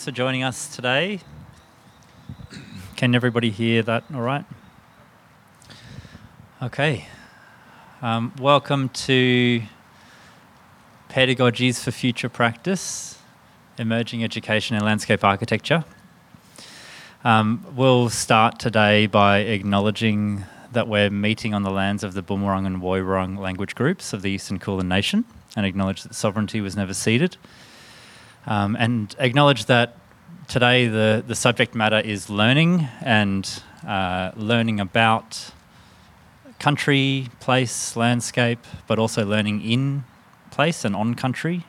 [0.00, 1.20] Thanks for joining us today.
[2.96, 4.46] Can everybody hear that all right?
[6.62, 7.06] Okay.
[8.00, 9.60] Um, welcome to
[11.10, 13.18] Pedagogies for Future Practice
[13.76, 15.84] Emerging Education and Landscape Architecture.
[17.22, 22.64] Um, we'll start today by acknowledging that we're meeting on the lands of the Boonwurrung
[22.64, 26.94] and Woiwurrung language groups of the Eastern Kulin Nation and acknowledge that sovereignty was never
[26.94, 27.36] ceded.
[28.46, 29.96] Um, and acknowledge that
[30.48, 35.52] today the, the subject matter is learning and uh, learning about
[36.58, 40.04] country, place, landscape, but also learning in
[40.50, 41.64] place and on country.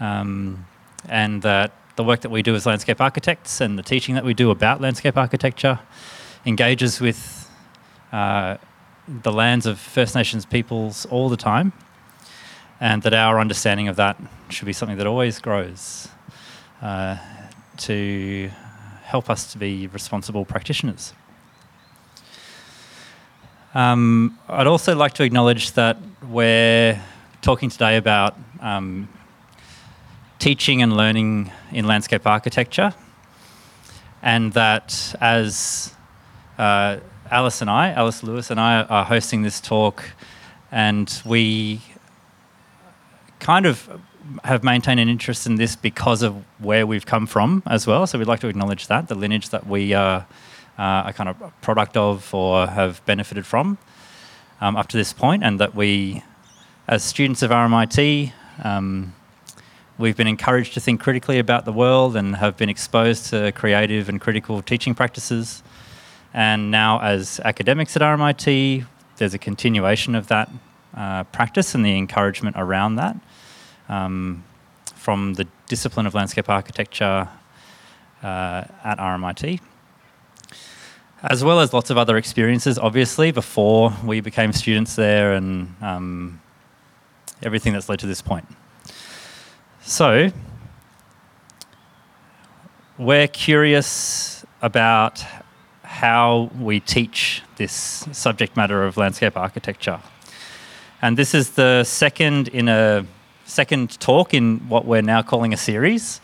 [0.00, 0.66] Um,
[1.08, 4.34] and that the work that we do as landscape architects and the teaching that we
[4.34, 5.78] do about landscape architecture
[6.44, 7.50] engages with
[8.12, 8.56] uh,
[9.08, 11.72] the lands of First Nations peoples all the time
[12.80, 14.16] and that our understanding of that
[14.50, 16.08] should be something that always grows
[16.82, 17.16] uh,
[17.78, 18.50] to
[19.04, 21.14] help us to be responsible practitioners.
[23.74, 27.00] Um, I'd also like to acknowledge that we're
[27.42, 29.08] talking today about um,
[30.38, 32.94] teaching and learning in landscape architecture,
[34.22, 35.94] and that as
[36.58, 36.98] uh,
[37.30, 40.04] Alice and I, Alice Lewis and I, are hosting this talk,
[40.72, 41.80] and we
[43.46, 43.88] kind of
[44.42, 48.04] have maintained an interest in this because of where we've come from as well.
[48.04, 50.26] So we'd like to acknowledge that, the lineage that we are
[50.76, 53.78] uh, a kind of product of or have benefited from
[54.60, 56.24] um, up to this point, and that we,
[56.88, 58.32] as students of RMIT,
[58.64, 59.14] um,
[59.96, 64.08] we've been encouraged to think critically about the world and have been exposed to creative
[64.08, 65.62] and critical teaching practices.
[66.34, 68.86] And now, as academics at RMIT,
[69.18, 70.50] there's a continuation of that
[70.96, 73.16] uh, practice and the encouragement around that
[73.88, 74.44] um,
[74.94, 77.28] from the discipline of landscape architecture
[78.22, 79.60] uh, at RMIT,
[81.22, 86.40] as well as lots of other experiences, obviously, before we became students there and um,
[87.42, 88.46] everything that's led to this point.
[89.82, 90.30] So,
[92.98, 95.24] we're curious about
[95.82, 100.00] how we teach this subject matter of landscape architecture.
[101.02, 103.06] And this is the second in a
[103.46, 106.20] second talk in what we're now calling a series,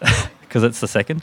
[0.40, 1.22] because it's the second.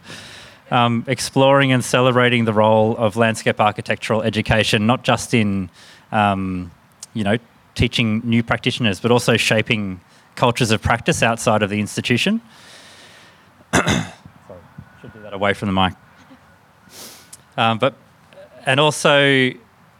[0.71, 5.69] Um, exploring and celebrating the role of landscape architectural education, not just in,
[6.11, 6.71] um,
[7.13, 7.37] you know,
[7.75, 10.01] teaching new practitioners, but also shaping
[10.35, 12.41] cultures of practice outside of the institution.
[13.73, 14.03] Sorry,
[15.01, 15.93] should do that away from the mic.
[17.55, 17.95] Um, but
[18.65, 19.51] and also,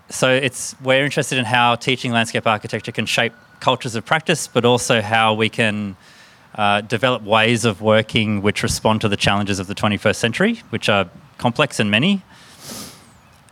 [0.10, 4.66] so it's we're interested in how teaching landscape architecture can shape cultures of practice, but
[4.66, 5.96] also how we can
[6.56, 10.90] uh, develop ways of working which respond to the challenges of the 21st century, which
[10.90, 12.22] are complex and many.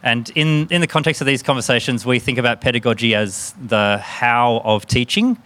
[0.04, 4.62] And in, in the context of these conversations, we think about pedagogy as the how
[4.66, 5.38] of teaching.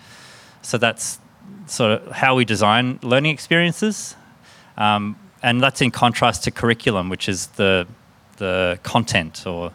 [0.63, 1.19] So that's
[1.67, 4.15] sort of how we design learning experiences.
[4.77, 7.85] Um, and that's in contrast to curriculum, which is the,
[8.37, 9.73] the content or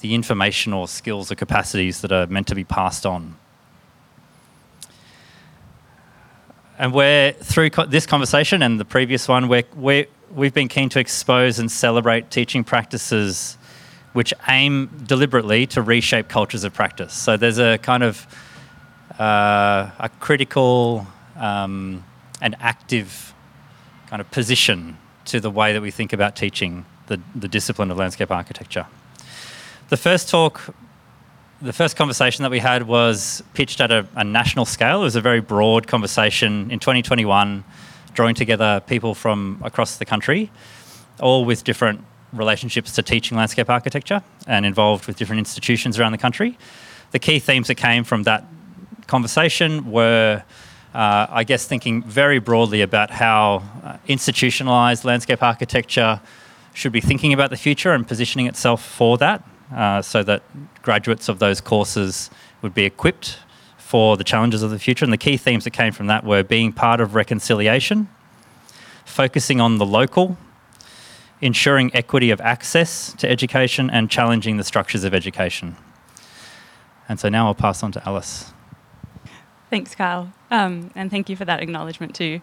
[0.00, 3.36] the information or skills or capacities that are meant to be passed on.
[6.82, 10.88] And we're through co- this conversation and the previous one, we're, we're, we've been keen
[10.88, 13.56] to expose and celebrate teaching practices
[14.14, 17.12] which aim deliberately to reshape cultures of practice.
[17.12, 18.26] So there's a kind of
[19.16, 22.02] uh, a critical um,
[22.40, 23.32] and active
[24.08, 27.96] kind of position to the way that we think about teaching the, the discipline of
[27.96, 28.86] landscape architecture.
[29.88, 30.74] The first talk
[31.62, 35.02] the first conversation that we had was pitched at a, a, national scale.
[35.02, 37.62] It was a very broad conversation in 2021,
[38.14, 40.50] drawing together people from across the country,
[41.20, 46.18] all with different relationships to teaching landscape architecture and involved with different institutions around the
[46.18, 46.58] country.
[47.12, 48.44] The key themes that came from that
[49.06, 50.42] conversation were,
[50.94, 56.20] uh, I guess, thinking very broadly about how uh, institutionalized landscape architecture
[56.74, 59.44] should be thinking about the future and positioning itself for that
[59.74, 60.42] uh, so that
[60.82, 62.30] graduates of those courses
[62.62, 63.38] would be equipped
[63.78, 65.04] for the challenges of the future.
[65.04, 68.08] And the key themes that came from that were being part of reconciliation,
[69.04, 70.36] focusing on the local,
[71.40, 75.76] ensuring equity of access to education, and challenging the structures of education.
[77.08, 78.52] And so now I'll pass on to Alice.
[79.68, 80.32] Thanks, Kyle.
[80.50, 82.40] Um, and thank you for that acknowledgement, too.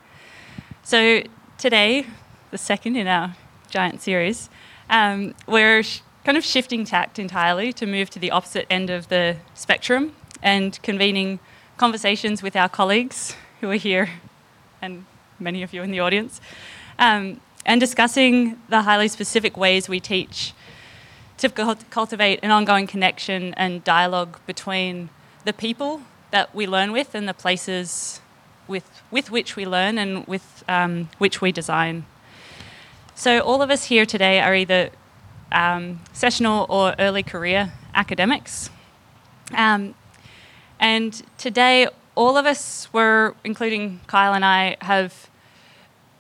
[0.84, 1.24] So,
[1.58, 2.06] today,
[2.52, 3.36] the second in our
[3.70, 4.50] giant series,
[4.90, 5.84] um, we're
[6.24, 10.82] kind of shifting tact entirely to move to the opposite end of the spectrum and
[10.84, 11.40] convening
[11.78, 14.10] conversations with our colleagues who are here
[14.82, 15.06] and
[15.40, 16.42] many of you in the audience,
[16.98, 20.54] um, and discussing the highly specific ways we teach
[21.38, 21.50] to
[21.90, 25.10] cultivate an ongoing connection and dialogue between
[25.46, 26.02] the people
[26.32, 28.20] that we learn with and the places
[28.68, 32.06] with, with which we learn and with um, which we design.
[33.16, 34.92] So, all of us here today are either
[35.52, 38.70] um, sessional or early career academics.
[39.56, 39.96] Um,
[40.80, 45.30] and today, all of us were, including Kyle and I, have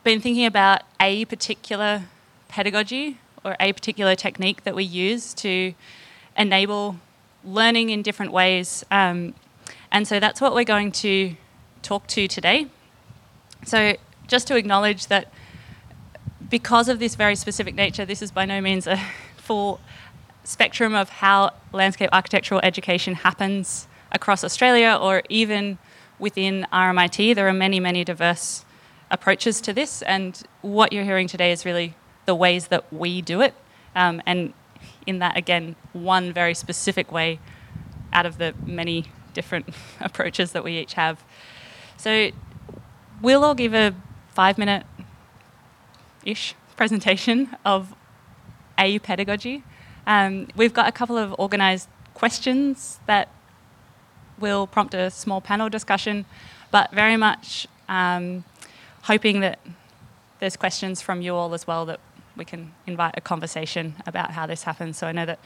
[0.03, 2.03] been thinking about a particular
[2.47, 5.73] pedagogy or a particular technique that we use to
[6.37, 6.97] enable
[7.43, 8.85] learning in different ways.
[8.91, 9.33] Um,
[9.91, 11.35] and so that's what we're going to
[11.81, 12.67] talk to today.
[13.65, 13.95] So,
[14.27, 15.31] just to acknowledge that
[16.49, 18.99] because of this very specific nature, this is by no means a
[19.37, 19.79] full
[20.43, 25.77] spectrum of how landscape architectural education happens across Australia or even
[26.17, 27.35] within RMIT.
[27.35, 28.65] There are many, many diverse
[29.11, 33.41] approaches to this, and what you're hearing today is really the ways that we do
[33.41, 33.53] it.
[33.95, 34.53] Um, and
[35.07, 37.39] in that, again, one very specific way
[38.13, 39.69] out of the many different
[39.99, 41.23] approaches that we each have.
[41.97, 42.31] So
[43.21, 43.95] we'll all give a
[44.29, 44.85] five minute
[46.25, 47.94] ish presentation of
[48.77, 49.63] AU pedagogy.
[50.07, 53.30] Um, we've got a couple of organised questions that
[54.39, 56.25] will prompt a small panel discussion,
[56.71, 58.44] but very much um,
[59.04, 59.60] hoping that
[60.39, 62.00] there's questions from you all as well that
[62.36, 64.98] we can invite a conversation about how this happens.
[64.98, 65.39] So I know that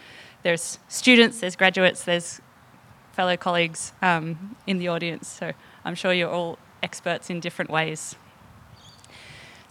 [0.44, 2.40] there's students, there's graduates, there's
[3.14, 5.28] fellow colleagues um, in the audience.
[5.28, 5.54] So
[5.84, 8.16] I'm sure you're all experts in different ways.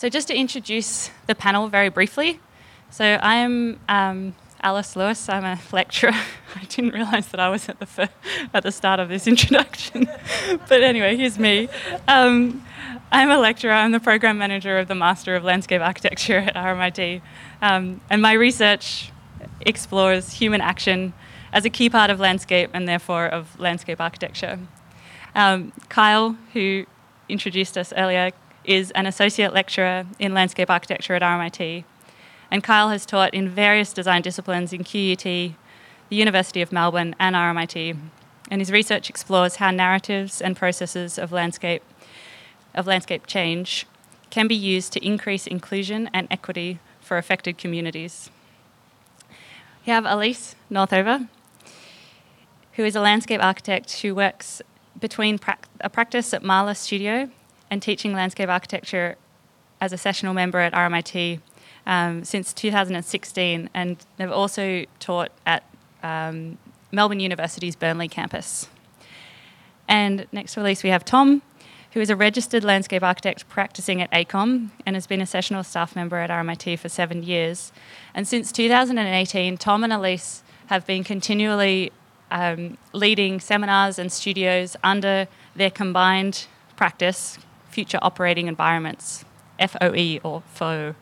[0.02, 2.40] So just to introduce the panel very briefly.
[2.90, 5.28] So I'm um, Alice Lewis.
[5.28, 6.10] I'm a lecturer.
[6.56, 8.08] I didn't realise that I was at the fir-
[8.52, 10.08] at the start of this introduction,
[10.68, 11.68] but anyway, here's me.
[12.08, 12.64] Um,
[13.12, 13.70] I'm a lecturer.
[13.70, 17.22] I'm the program manager of the Master of Landscape Architecture at RMIT.
[17.60, 19.12] Um, and my research
[19.60, 21.12] explores human action
[21.52, 24.58] as a key part of landscape and therefore of landscape architecture.
[25.36, 26.86] Um, Kyle, who
[27.28, 28.32] introduced us earlier,
[28.64, 31.84] is an associate lecturer in landscape architecture at RMIT.
[32.50, 35.54] And Kyle has taught in various design disciplines in QUT, the
[36.10, 37.96] University of Melbourne, and RMIT.
[38.50, 41.82] And his research explores how narratives and processes of landscape
[42.74, 43.86] of landscape change
[44.30, 48.30] can be used to increase inclusion and equity for affected communities.
[49.86, 51.28] We have Elise Northover,
[52.74, 54.62] who is a landscape architect who works
[54.98, 57.30] between pra- a practice at Marla Studio
[57.72, 59.16] and teaching landscape architecture
[59.80, 61.40] as a sessional member at RMIT
[61.86, 65.64] um, since 2016, and they've also taught at
[66.02, 66.58] um,
[66.92, 68.68] Melbourne University's Burnley campus.
[69.88, 71.40] And next to Elise, we have Tom,
[71.92, 75.96] who is a registered landscape architect practicing at AECOM and has been a sessional staff
[75.96, 77.72] member at RMIT for seven years.
[78.14, 81.90] And since 2018, Tom and Elise have been continually
[82.30, 86.46] um, leading seminars and studios under their combined
[86.76, 87.38] practice,
[87.72, 89.24] Future Operating Environments,
[89.58, 90.94] FOE or FO,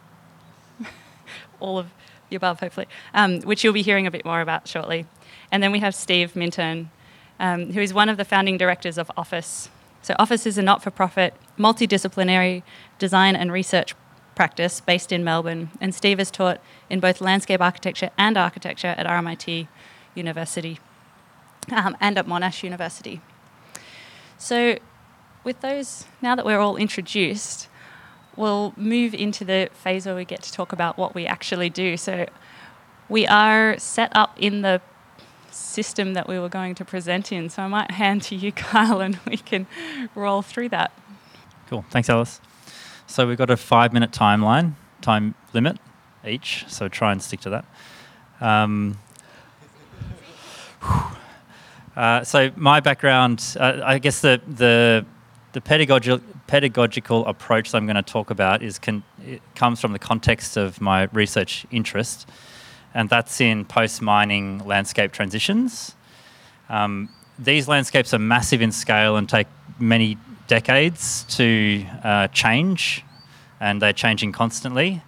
[1.61, 1.89] all of
[2.31, 5.07] the above, hopefully, um, which you'll be hearing a bit more about shortly.
[5.53, 6.91] And then we have Steve Minton,
[7.39, 9.69] um, who is one of the founding directors of Office,
[10.03, 12.63] so, Office is a not for profit, multidisciplinary
[12.99, 13.95] design and research
[14.35, 19.07] practice based in Melbourne, and Steve has taught in both landscape architecture and architecture at
[19.07, 19.69] RMIT
[20.15, 20.79] University
[21.71, 23.21] um, and at Monash University.
[24.39, 24.79] So,
[25.45, 27.69] with those, now that we're all introduced,
[28.37, 31.97] we'll move into the phase where we get to talk about what we actually do.
[31.97, 32.27] So,
[33.09, 34.81] we are set up in the
[35.51, 37.51] system that we were going to present in.
[37.51, 39.67] So I might hand to you, Kyle, and we can
[40.15, 40.93] roll through that.
[41.69, 41.85] Cool.
[41.91, 42.41] Thanks, Alice.
[43.07, 45.79] So we've got a five minute timeline, time limit
[46.27, 46.65] each.
[46.69, 47.65] So try and stick to that.
[48.41, 48.99] Um,
[51.97, 55.05] uh, so my background, uh, I guess the the
[55.53, 59.05] the pedagogical pedagogical approach that I'm going to talk about is con-
[59.55, 62.29] comes from the context of my research interest
[62.95, 65.95] and that's in post mining landscape transitions.
[66.69, 69.47] Um, these landscapes are massive in scale and take
[69.79, 73.05] many decades to uh, change,
[73.61, 75.03] and they're changing constantly.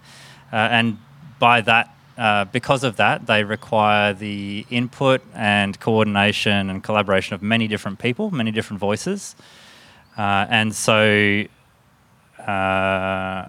[0.51, 0.97] Uh, and
[1.39, 7.41] by that, uh, because of that, they require the input and coordination and collaboration of
[7.41, 9.35] many different people, many different voices.
[10.17, 11.43] Uh, and so,
[12.39, 13.47] uh,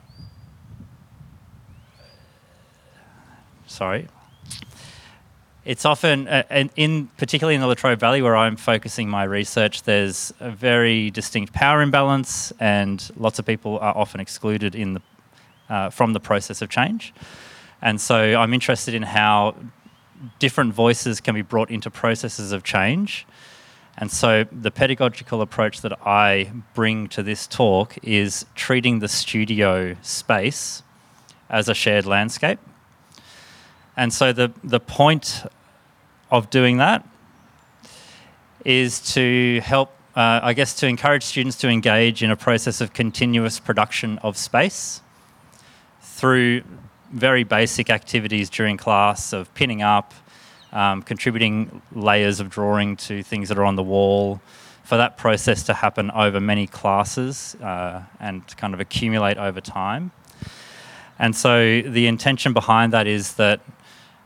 [3.67, 4.09] sorry,
[5.65, 9.83] it's often, uh, in, in particularly in the Latrobe Valley, where I'm focusing my research.
[9.83, 15.03] There's a very distinct power imbalance, and lots of people are often excluded in the
[15.69, 17.15] uh, from the process of change.
[17.83, 19.55] And so, I'm interested in how
[20.39, 23.27] different voices can be brought into processes of change.
[23.97, 29.97] And so, the pedagogical approach that I bring to this talk is treating the studio
[30.03, 30.83] space
[31.49, 32.59] as a shared landscape.
[33.97, 35.45] And so the, the point
[36.31, 37.07] of doing that
[38.65, 42.93] is to help, uh, I guess, to encourage students to engage in a process of
[42.93, 45.01] continuous production of space
[46.01, 46.63] through
[47.13, 50.13] very basic activities during class of pinning up,
[50.75, 54.41] um, contributing layers of drawing to things that are on the wall,
[54.85, 60.13] for that process to happen over many classes uh, and kind of accumulate over time.
[61.19, 63.61] And so the intention behind that is that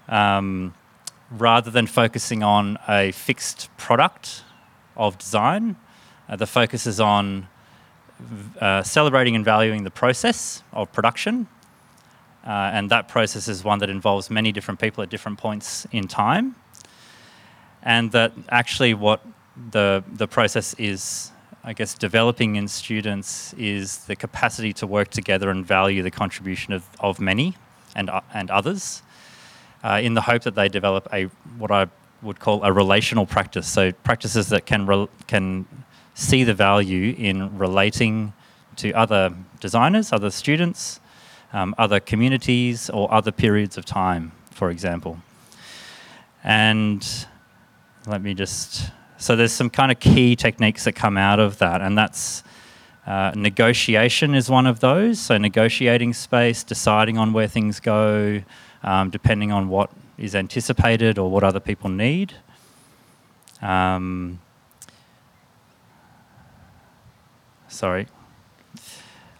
[0.09, 0.75] um,
[1.31, 4.43] rather than focusing on a fixed product
[4.97, 5.77] of design,
[6.29, 7.47] uh, the focus is on
[8.61, 11.47] uh, celebrating and valuing the process of production.
[12.49, 16.09] Uh, and that process is one that involves many different people at different points in
[16.09, 16.57] time.
[17.83, 19.21] And that actually, what
[19.71, 21.31] the, the process is,
[21.63, 26.73] I guess, developing in students is the capacity to work together and value the contribution
[26.73, 27.55] of, of many
[27.95, 29.03] and, uh, and others
[29.85, 31.25] uh, in the hope that they develop a
[31.59, 31.87] what I
[32.23, 33.69] would call a relational practice.
[33.69, 35.67] So practices that can re- can
[36.15, 38.33] see the value in relating
[38.77, 41.01] to other designers, other students,
[41.53, 45.19] um, other communities, or other periods of time, for example.
[46.45, 47.07] And
[48.07, 48.91] let me just
[49.21, 52.43] so there's some kind of key techniques that come out of that, and that's.
[53.07, 55.19] Uh, negotiation is one of those.
[55.19, 58.43] So, negotiating space, deciding on where things go,
[58.83, 62.35] um, depending on what is anticipated or what other people need.
[63.63, 64.41] Um,
[67.69, 68.09] sorry.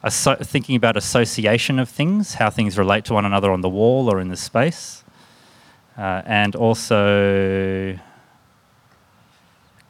[0.03, 4.09] Asso- thinking about association of things, how things relate to one another on the wall
[4.09, 5.05] or in the space.
[5.97, 7.99] Uh, and also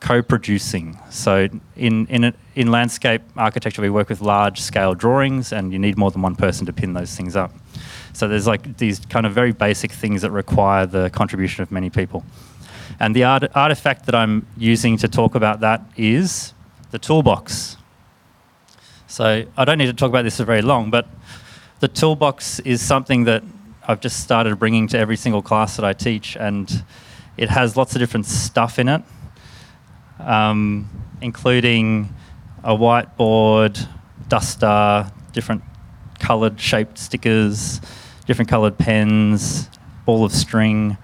[0.01, 0.99] co-producing.
[1.11, 5.79] So in in a, in landscape architecture, we work with large scale drawings, and you
[5.79, 7.53] need more than one person to pin those things up.
[8.13, 11.91] So there's like these kind of very basic things that require the contribution of many
[11.91, 12.25] people.
[13.01, 16.55] And the art- artifact that I'm using to talk about that is
[16.91, 17.78] the toolbox.
[19.19, 21.09] So I don't need to talk about this for very long, but
[21.81, 23.43] the toolbox is something that
[23.89, 26.85] I've just started bringing to every single class that I teach, and
[27.37, 29.03] it has lots of different stuff in it,
[30.21, 30.89] um,
[31.21, 32.15] including
[32.63, 33.89] a whiteboard,
[34.29, 35.65] duster, different
[36.21, 37.81] coloured shaped stickers,
[38.25, 39.69] different coloured pens,
[40.05, 40.97] ball of string,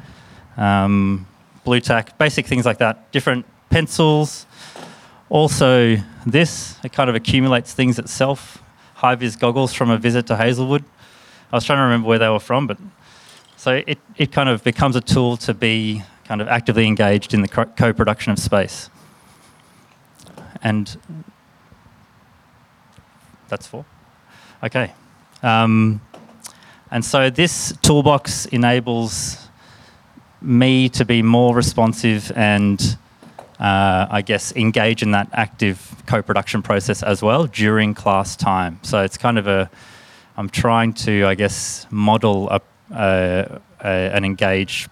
[0.57, 1.27] um,
[1.65, 3.11] blue tack, basic things like that.
[3.11, 4.47] Different pencils.
[5.29, 8.63] Also, this it kind of accumulates things itself.
[8.95, 10.85] High vis goggles from a visit to Hazelwood.
[11.53, 12.79] I was trying to remember where they were from, but
[13.57, 17.43] so it, it kind of becomes a tool to be kind of actively engaged in
[17.43, 18.91] the co-production of space.
[20.63, 20.97] And
[23.49, 23.85] that's four.
[24.63, 24.93] Okay.
[25.43, 26.01] Um,
[26.91, 29.49] and so this toolbox enables
[30.41, 32.99] me to be more responsive and
[33.59, 38.79] uh, I guess engage in that active co-production process as well during class time.
[38.83, 39.71] So it's kind of a,
[40.37, 44.91] I'm trying to I guess model a, a, a an engaged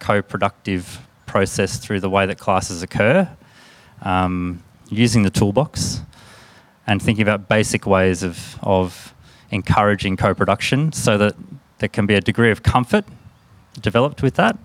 [0.00, 3.28] co-productive process through the way that classes occur,
[4.02, 6.02] um, using the toolbox
[6.86, 9.14] and thinking about basic ways of of
[9.50, 11.34] encouraging co-production so that
[11.78, 13.04] there can be a degree of comfort
[13.80, 14.58] developed with that.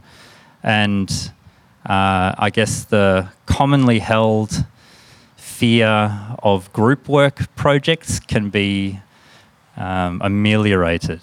[0.64, 1.32] And
[1.88, 4.66] uh, I guess the commonly held
[5.38, 9.00] fear of group work projects can be
[9.78, 11.22] um, ameliorated.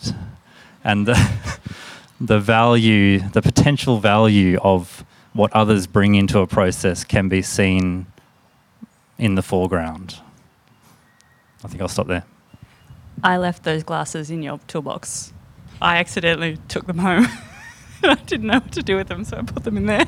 [0.82, 1.30] And the,
[2.20, 5.04] the value, the potential value of
[5.34, 8.06] what others bring into a process can be seen
[9.18, 10.18] in the foreground.
[11.62, 12.24] I think I'll stop there.
[13.22, 15.32] I left those glasses in your toolbox.
[15.82, 17.26] I accidentally took them home.
[18.02, 20.06] I didn't know what to do with them, so I put them in there.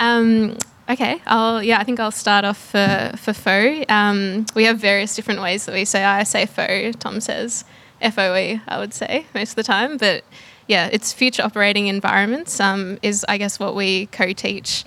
[0.00, 0.56] Um,
[0.88, 3.84] okay, I'll yeah, I think I'll start off for for FOE.
[3.88, 6.04] Um, we have various different ways that we say.
[6.04, 6.92] I say FOE.
[6.92, 7.64] Tom says
[8.00, 8.60] FOE.
[8.68, 10.24] I would say most of the time, but
[10.66, 12.60] yeah, it's future operating environments.
[12.60, 14.84] Um, is I guess what we co-teach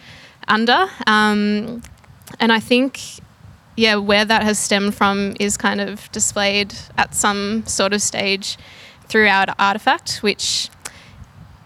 [0.47, 1.81] under, um,
[2.39, 2.99] and I think
[3.79, 8.57] yeah, where that has stemmed from is kind of displayed at some sort of stage
[9.07, 10.69] throughout Artifact, which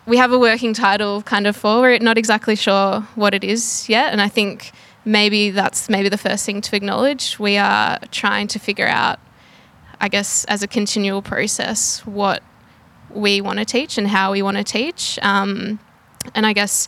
[0.06, 1.82] we have a working title kind of for.
[1.82, 4.72] We're not exactly sure what it is yet, and I think
[5.06, 7.40] maybe that's maybe the first thing to acknowledge.
[7.40, 9.20] We are trying to figure out,
[10.00, 12.44] I guess, as a continual process, what
[13.10, 15.20] we want to teach and how we want to teach.
[15.22, 15.80] Um,
[16.34, 16.88] and I guess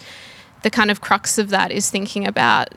[0.64, 2.70] the kind of crux of that is thinking about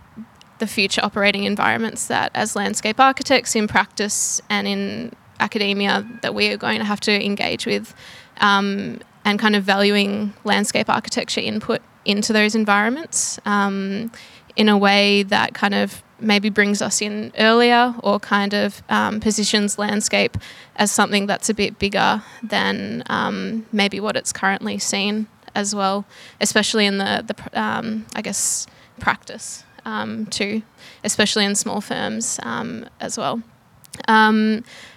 [0.58, 6.48] the future operating environments that, as landscape architects in practice and in academia, that we
[6.48, 7.94] are going to have to engage with.
[8.40, 14.10] Um, and kind of valuing landscape architecture input into those environments um,
[14.56, 19.20] in a way that kind of maybe brings us in earlier or kind of um,
[19.20, 20.38] positions landscape
[20.76, 26.06] as something that's a bit bigger than um, maybe what it's currently seen as well,
[26.40, 28.66] especially in the, the um, I guess,
[28.98, 30.62] practice um, too,
[31.04, 33.42] especially in small firms um, as well.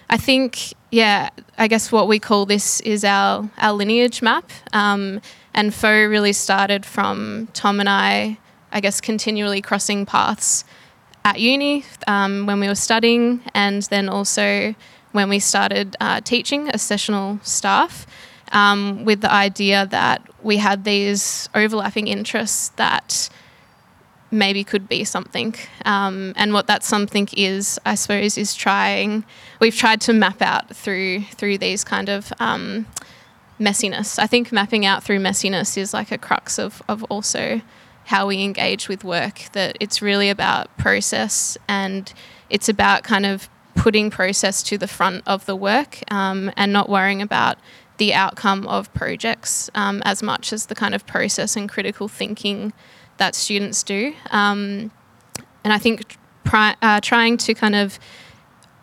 [0.08, 4.50] I think, yeah, I guess what we call this is our, our lineage map.
[4.74, 5.22] Um,
[5.54, 8.38] and FOE really started from Tom and I,
[8.70, 10.64] I guess, continually crossing paths
[11.24, 14.74] at uni um, when we were studying, and then also
[15.12, 18.06] when we started uh, teaching as sessional staff,
[18.52, 23.30] um, with the idea that we had these overlapping interests that
[24.32, 25.54] maybe could be something.
[25.84, 29.24] Um, and what that something is, I suppose, is trying.
[29.60, 32.86] We've tried to map out through through these kind of um,
[33.60, 34.18] messiness.
[34.18, 37.60] I think mapping out through messiness is like a crux of of also
[38.06, 39.44] how we engage with work.
[39.52, 42.12] That it's really about process and
[42.50, 46.88] it's about kind of putting process to the front of the work um, and not
[46.88, 47.58] worrying about
[47.96, 52.72] the outcome of projects um, as much as the kind of process and critical thinking
[53.22, 54.12] that students do.
[54.32, 54.90] Um,
[55.62, 58.00] and I think pri- uh, trying to kind of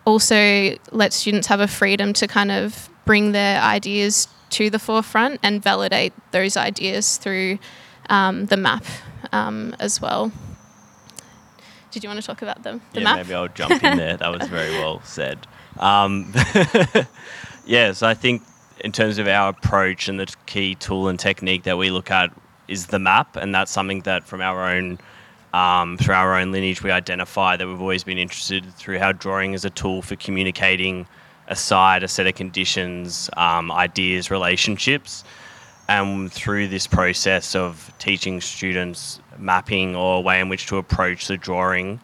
[0.06, 5.40] also let students have a freedom to kind of bring their ideas to the forefront
[5.42, 7.58] and validate those ideas through
[8.08, 8.86] um, the map
[9.30, 10.32] um, as well.
[11.90, 13.16] Did you want to talk about the, the yeah, map?
[13.18, 14.16] maybe I'll jump in there.
[14.16, 15.46] That was very well said.
[15.78, 16.32] Um,
[17.66, 18.42] yeah, so I think
[18.82, 22.32] in terms of our approach and the key tool and technique that we look at
[22.70, 24.98] is the map, and that's something that from our own
[25.52, 29.52] um, through our own lineage we identify that we've always been interested through how drawing
[29.52, 31.06] is a tool for communicating
[31.48, 35.24] a site, a set of conditions, um, ideas, relationships.
[35.88, 41.26] And through this process of teaching students mapping or a way in which to approach
[41.26, 41.98] the drawing,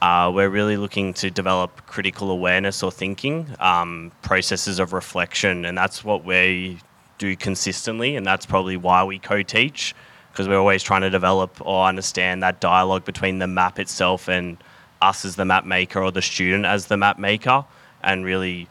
[0.00, 5.76] uh, we're really looking to develop critical awareness or thinking, um, processes of reflection, and
[5.76, 6.78] that's what we
[7.18, 9.94] do consistently, and that's probably why we co-teach
[10.38, 14.56] because we're always trying to develop or understand that dialogue between the map itself and
[15.02, 17.64] us as the map maker or the student as the map maker,
[18.02, 18.68] and really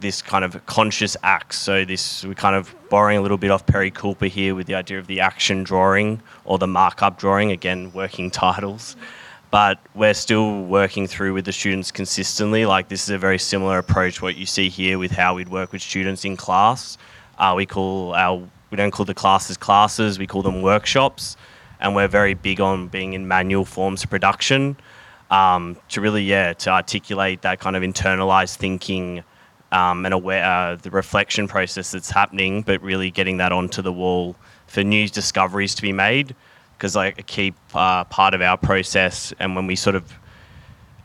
[0.00, 1.54] this kind of conscious act.
[1.54, 4.74] So this we're kind of borrowing a little bit off Perry Kulper here with the
[4.74, 7.52] idea of the action drawing or the markup drawing.
[7.52, 8.96] Again, working titles.
[9.50, 12.64] But we're still working through with the students consistently.
[12.64, 15.72] Like this is a very similar approach what you see here with how we'd work
[15.72, 16.96] with students in class.
[17.42, 18.36] Uh, we call our
[18.70, 20.16] we don't call the classes classes.
[20.16, 21.36] We call them workshops,
[21.80, 24.76] and we're very big on being in manual forms of production
[25.28, 29.24] um, to really yeah to articulate that kind of internalized thinking
[29.72, 33.92] um, and aware uh, the reflection process that's happening, but really getting that onto the
[33.92, 34.36] wall
[34.68, 36.36] for new discoveries to be made.
[36.78, 40.16] Because like a key uh, part of our process, and when we sort of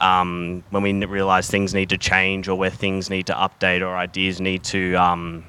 [0.01, 3.97] um, when we realize things need to change or where things need to update or
[3.97, 5.43] ideas need to um,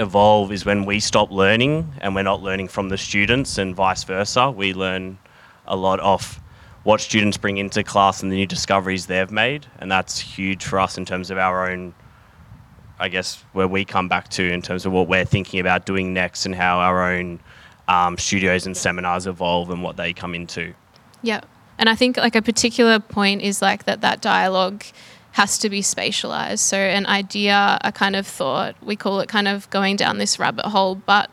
[0.00, 4.02] evolve is when we stop learning and we're not learning from the students and vice
[4.04, 4.50] versa.
[4.50, 5.18] We learn
[5.66, 6.40] a lot of
[6.82, 10.80] what students bring into class and the new discoveries they've made, and that's huge for
[10.80, 11.94] us in terms of our own,
[12.98, 16.14] I guess, where we come back to in terms of what we're thinking about doing
[16.14, 17.38] next and how our own
[17.86, 20.72] um, studios and seminars evolve and what they come into.
[21.22, 21.42] Yeah.
[21.78, 24.84] And I think like a particular point is like that that dialogue
[25.32, 26.58] has to be spatialized.
[26.58, 30.38] So an idea, a kind of thought, we call it kind of going down this
[30.38, 31.30] rabbit hole, but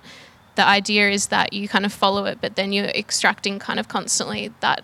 [0.55, 3.87] the idea is that you kind of follow it, but then you're extracting kind of
[3.87, 4.83] constantly that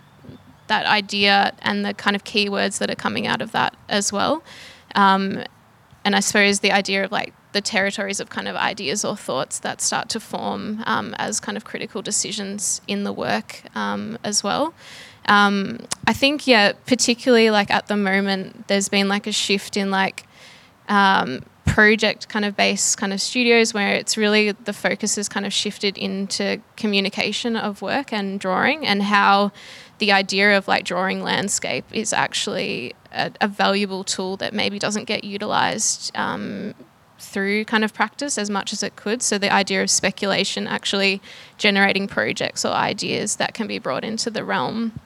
[0.67, 4.41] that idea and the kind of keywords that are coming out of that as well.
[4.95, 5.43] Um,
[6.05, 9.59] and I suppose the idea of like the territories of kind of ideas or thoughts
[9.59, 14.43] that start to form um, as kind of critical decisions in the work um, as
[14.43, 14.73] well.
[15.25, 19.89] Um, I think, yeah, particularly like at the moment, there's been like a shift in
[19.89, 20.25] like
[20.89, 25.45] um, project kind of based kind of studios where it's really the focus has kind
[25.45, 29.51] of shifted into communication of work and drawing and how
[29.99, 35.05] the idea of like drawing landscape is actually a, a valuable tool that maybe doesn't
[35.05, 36.73] get utilized um,
[37.17, 39.21] through kind of practice as much as it could.
[39.21, 41.21] So the idea of speculation actually
[41.57, 44.99] generating projects or ideas that can be brought into the realm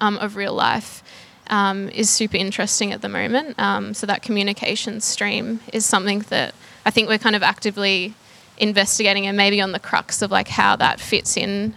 [0.00, 1.02] um, of real life
[1.48, 3.58] um, is super interesting at the moment.
[3.58, 6.54] Um, so that communication stream is something that
[6.86, 8.14] I think we're kind of actively
[8.58, 11.74] investigating and maybe on the crux of like how that fits in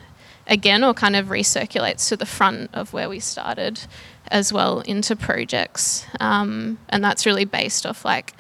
[0.48, 3.82] again or kind of recirculates to the front of where we started
[4.28, 6.06] as well into projects.
[6.20, 8.34] Um, and that's really based off like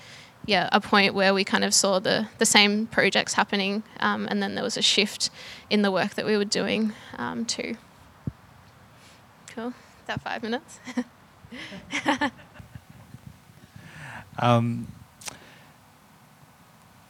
[0.45, 4.43] yeah, a point where we kind of saw the, the same projects happening, um, and
[4.43, 5.31] then there was a shift
[5.71, 7.77] in the work that we were doing um, too.
[9.55, 9.73] Cool.
[10.07, 10.79] That five minutes?
[14.37, 14.87] um,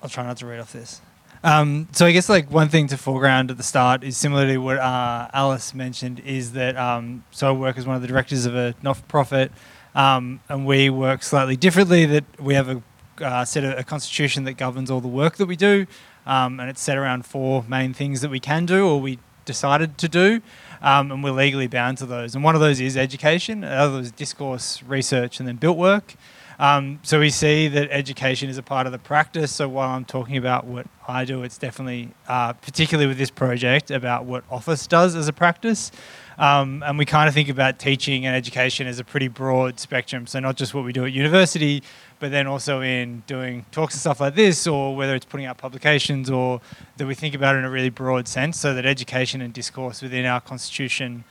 [0.03, 1.01] I'll try not to read off this.
[1.43, 4.57] Um, so I guess like one thing to foreground at the start is similar to
[4.59, 8.45] what uh, Alice mentioned is that um, so I work as one of the directors
[8.45, 9.51] of a not-for-profit,
[9.95, 12.05] um, and we work slightly differently.
[12.05, 12.83] That we have a
[13.23, 15.87] uh, set of, a, constitution that governs all the work that we do,
[16.27, 19.97] um, and it's set around four main things that we can do or we decided
[19.99, 20.41] to do
[20.85, 22.35] um, and we're legally bound to those.
[22.35, 26.13] And one of those is education, another is discourse, research, and then built work.
[26.59, 29.51] Um, so we see that education is a part of the practice.
[29.51, 33.91] So while I'm talking about what I do, it's definitely, uh, particularly with this project,
[33.91, 35.91] about what Office does as a practice.
[36.37, 40.27] Um, and we kind of think about teaching and education as a pretty broad spectrum.
[40.27, 41.81] So not just what we do at university,
[42.19, 45.57] but then also in doing talks and stuff like this, or whether it's putting out
[45.57, 46.61] publications, or
[46.97, 50.01] that we think about it in a really broad sense, so that education and discourse
[50.01, 51.23] within our constitution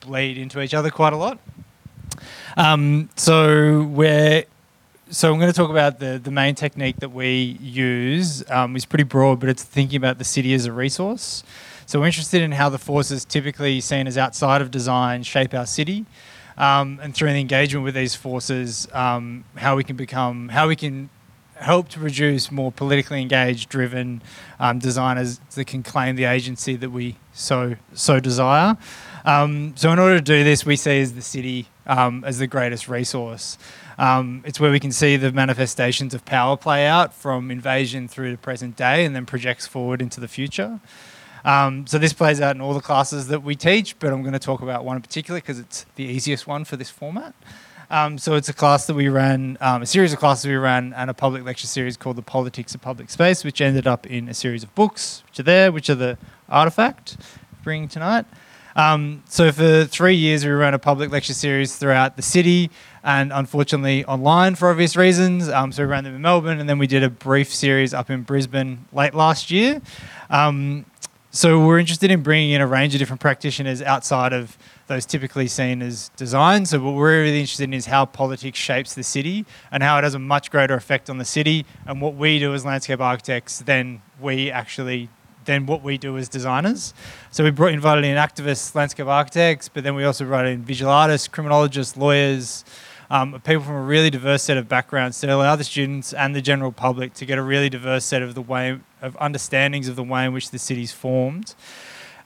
[0.00, 1.38] bleed into each other quite a lot.
[2.56, 4.44] Um, so we're
[5.10, 8.48] so I'm going to talk about the the main technique that we use.
[8.50, 11.42] Um, is pretty broad, but it's thinking about the city as a resource.
[11.86, 15.64] So we're interested in how the forces typically seen as outside of design shape our
[15.64, 16.04] city
[16.58, 20.76] um, and through the engagement with these forces, um, how we can become, how we
[20.76, 21.08] can
[21.60, 24.22] help to produce more politically engaged, driven
[24.60, 28.76] um, designers that can claim the agency that we so so desire.
[29.24, 32.46] Um, so, in order to do this, we see as the city um, as the
[32.46, 33.56] greatest resource.
[33.98, 38.30] Um, it's where we can see the manifestations of power play out from invasion through
[38.30, 40.80] the present day, and then projects forward into the future.
[41.48, 44.34] Um, so this plays out in all the classes that we teach, but I'm going
[44.34, 47.34] to talk about one in particular because it's the easiest one for this format.
[47.90, 50.92] Um, so it's a class that we ran, um, a series of classes we ran,
[50.92, 54.28] and a public lecture series called The Politics of Public Space, which ended up in
[54.28, 56.18] a series of books, which are there, which are the
[56.50, 57.16] artifact
[57.64, 58.26] bringing tonight.
[58.76, 62.70] Um, so for three years, we ran a public lecture series throughout the city
[63.02, 65.48] and unfortunately online for obvious reasons.
[65.48, 68.10] Um, so we ran them in Melbourne and then we did a brief series up
[68.10, 69.80] in Brisbane late last year.
[70.28, 70.84] Um,
[71.30, 75.46] so we're interested in bringing in a range of different practitioners outside of those typically
[75.46, 76.64] seen as design.
[76.64, 80.04] So what we're really interested in is how politics shapes the city and how it
[80.04, 83.58] has a much greater effect on the city and what we do as landscape architects
[83.58, 85.10] than we actually
[85.44, 86.92] than what we do as designers.
[87.30, 90.92] So we brought invited in activists, landscape architects, but then we also brought in visual
[90.92, 92.64] artists, criminologists, lawyers,
[93.10, 96.42] um, people from a really diverse set of backgrounds to allow the students and the
[96.42, 100.02] general public to get a really diverse set of the way of understandings of the
[100.02, 101.54] way in which the city's formed.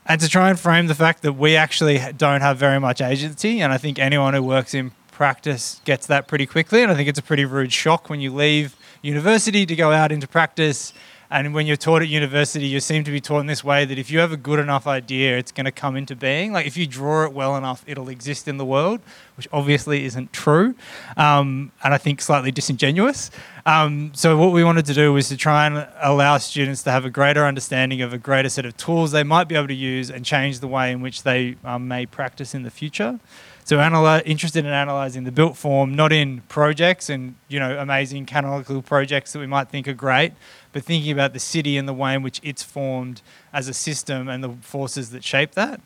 [0.07, 3.61] And to try and frame the fact that we actually don't have very much agency,
[3.61, 6.83] and I think anyone who works in practice gets that pretty quickly.
[6.83, 10.11] And I think it's a pretty rude shock when you leave university to go out
[10.11, 10.93] into practice
[11.33, 13.99] and when you're taught at university, you seem to be taught in this way that
[13.99, 16.53] if you have a good enough idea, it's going to come into being.
[16.53, 19.01] Like if you draw it well enough, it'll exist in the world,
[19.39, 20.75] which obviously isn't true,
[21.17, 23.31] um, and I think slightly disingenuous.
[23.65, 27.07] Um, so what we wanted to do was to try and allow students to have
[27.07, 30.11] a greater understanding of a greater set of tools they might be able to use
[30.11, 33.19] and change the way in which they um, may practice in the future.
[33.65, 38.27] So analy- interested in analysing the built form, not in projects and you know amazing
[38.27, 40.33] canonical projects that we might think are great,
[40.73, 44.29] but thinking about the city and the way in which it's formed as a system
[44.29, 45.81] and the forces that shape that.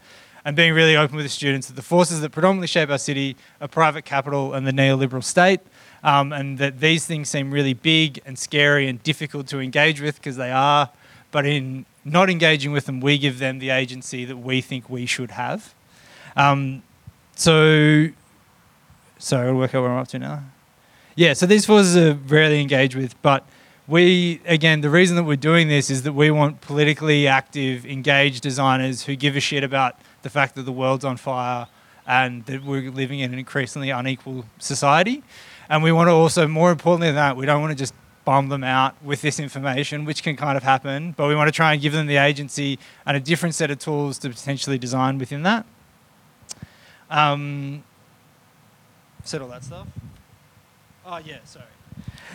[0.45, 3.37] And being really open with the students that the forces that predominantly shape our city
[3.61, 5.61] are private capital and the neoliberal state,
[6.05, 10.17] um, and that these things seem really big and scary and difficult to engage with
[10.17, 10.91] because they are,
[11.33, 15.05] but in not engaging with them, we give them the agency that we think we
[15.05, 15.75] should have.
[16.37, 16.85] Um,
[17.35, 18.09] so,
[19.19, 20.45] sorry, I'll work out where I'm up to now.
[21.17, 23.45] Yeah, so these forces are rarely engaged with, but
[23.89, 28.43] we again the reason that we're doing this is that we want politically active engaged
[28.43, 31.69] designers who give a shit about the fact that the world's on fire
[32.07, 35.25] and that we're living in an increasingly unequal society.
[35.69, 37.95] And we want to also more importantly than that we don't want to just
[38.25, 41.53] bomb them out with this information which can kind of happen but we want to
[41.53, 45.17] try and give them the agency and a different set of tools to potentially design
[45.17, 45.65] within that.
[47.09, 47.85] Um,
[49.23, 49.87] said all that stuff.
[51.05, 51.67] Oh yeah sorry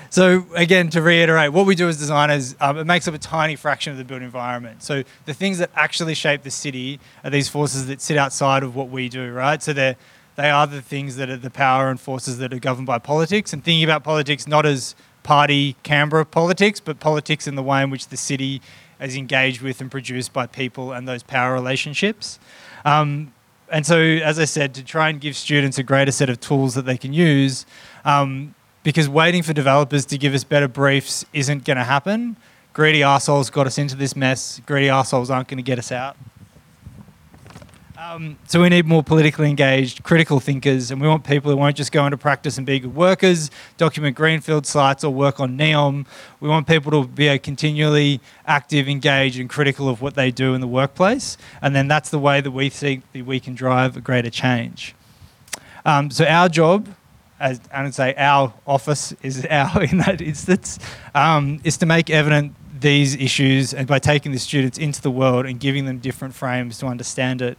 [0.09, 3.55] so again, to reiterate, what we do as designers, um, it makes up a tiny
[3.55, 4.83] fraction of the built environment.
[4.83, 8.75] So the things that actually shape the city are these forces that sit outside of
[8.75, 9.61] what we do, right?
[9.63, 9.95] So they're
[10.35, 13.53] they are the things that are the power and forces that are governed by politics.
[13.53, 17.89] And thinking about politics not as party Canberra politics, but politics in the way in
[17.89, 18.61] which the city
[18.99, 22.39] is engaged with and produced by people and those power relationships.
[22.85, 23.33] Um,
[23.69, 26.75] and so, as I said, to try and give students a greater set of tools
[26.75, 27.65] that they can use,
[28.03, 32.37] um, because waiting for developers to give us better briefs isn't going to happen.
[32.73, 34.61] Greedy assholes got us into this mess.
[34.65, 36.15] Greedy assholes aren't going to get us out.
[37.97, 41.75] Um, so we need more politically engaged, critical thinkers, and we want people who won't
[41.75, 46.07] just go into practice and be good workers, document greenfield sites, or work on NEOM.
[46.39, 50.61] We want people to be continually active, engaged, and critical of what they do in
[50.61, 54.01] the workplace, and then that's the way that we think that we can drive a
[54.01, 54.95] greater change.
[55.85, 56.89] Um, so our job
[57.41, 60.79] as I would say our office is our in that instance,
[61.15, 65.45] um, is to make evident these issues and by taking the students into the world
[65.45, 67.57] and giving them different frames to understand it.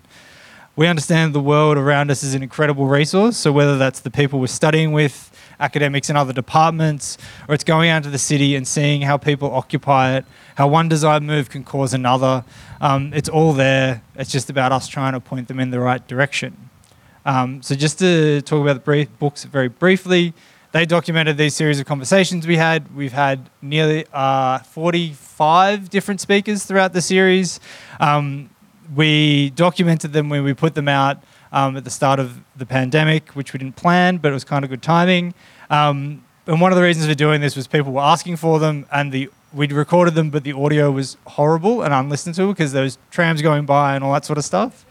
[0.75, 3.37] We understand the world around us is an incredible resource.
[3.37, 7.91] So whether that's the people we're studying with, academics in other departments, or it's going
[7.91, 10.25] out to the city and seeing how people occupy it,
[10.57, 12.45] how one design move can cause another.
[12.81, 14.03] Um, it's all there.
[14.17, 16.71] It's just about us trying to point them in the right direction.
[17.25, 20.35] Um, so just to talk about the brief books very briefly,
[20.73, 22.95] they documented these series of conversations we had.
[22.97, 27.61] We've had nearly uh, 45 different speakers throughout the series.
[28.01, 28.51] Um,
[28.95, 33.31] we documented them when we put them out um, at the start of the pandemic,
[33.31, 35.35] which we didn't plan, but it was kind of good timing.
[35.71, 38.87] Um, and one of the reasons for doing this was people were asking for them,
[38.91, 42.83] and the we'd recorded them, but the audio was horrible and unlistened to because there
[42.83, 44.87] was trams going by and all that sort of stuff.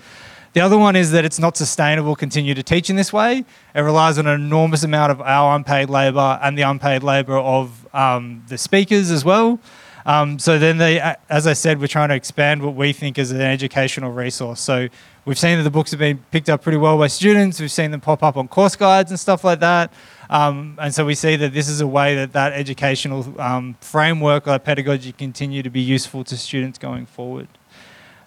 [0.54, 3.46] The other one is that it's not sustainable continue to teach in this way.
[3.74, 7.88] It relies on an enormous amount of our unpaid labour and the unpaid labour of
[7.96, 9.60] um, the speakers as well.
[10.06, 13.32] Um, so then they, as I said, we're trying to expand what we think is
[13.32, 14.60] an educational resource.
[14.60, 14.90] So
[15.26, 17.60] we've seen that the books have been picked up pretty well by students.
[17.60, 19.94] We've seen them pop up on course guides and stuff like that.
[20.30, 24.48] Um, and so we see that this is a way that that educational um, framework
[24.48, 27.48] or pedagogy continue to be useful to students going forward.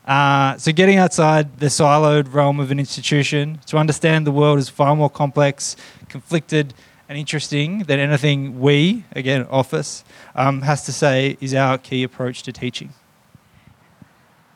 [0.04, 4.68] Uh, so, getting outside the siloed realm of an institution to understand the world is
[4.68, 5.76] far more complex,
[6.08, 6.74] conflicted,
[7.08, 12.42] and interesting than anything we, again, office, um, has to say is our key approach
[12.42, 12.92] to teaching.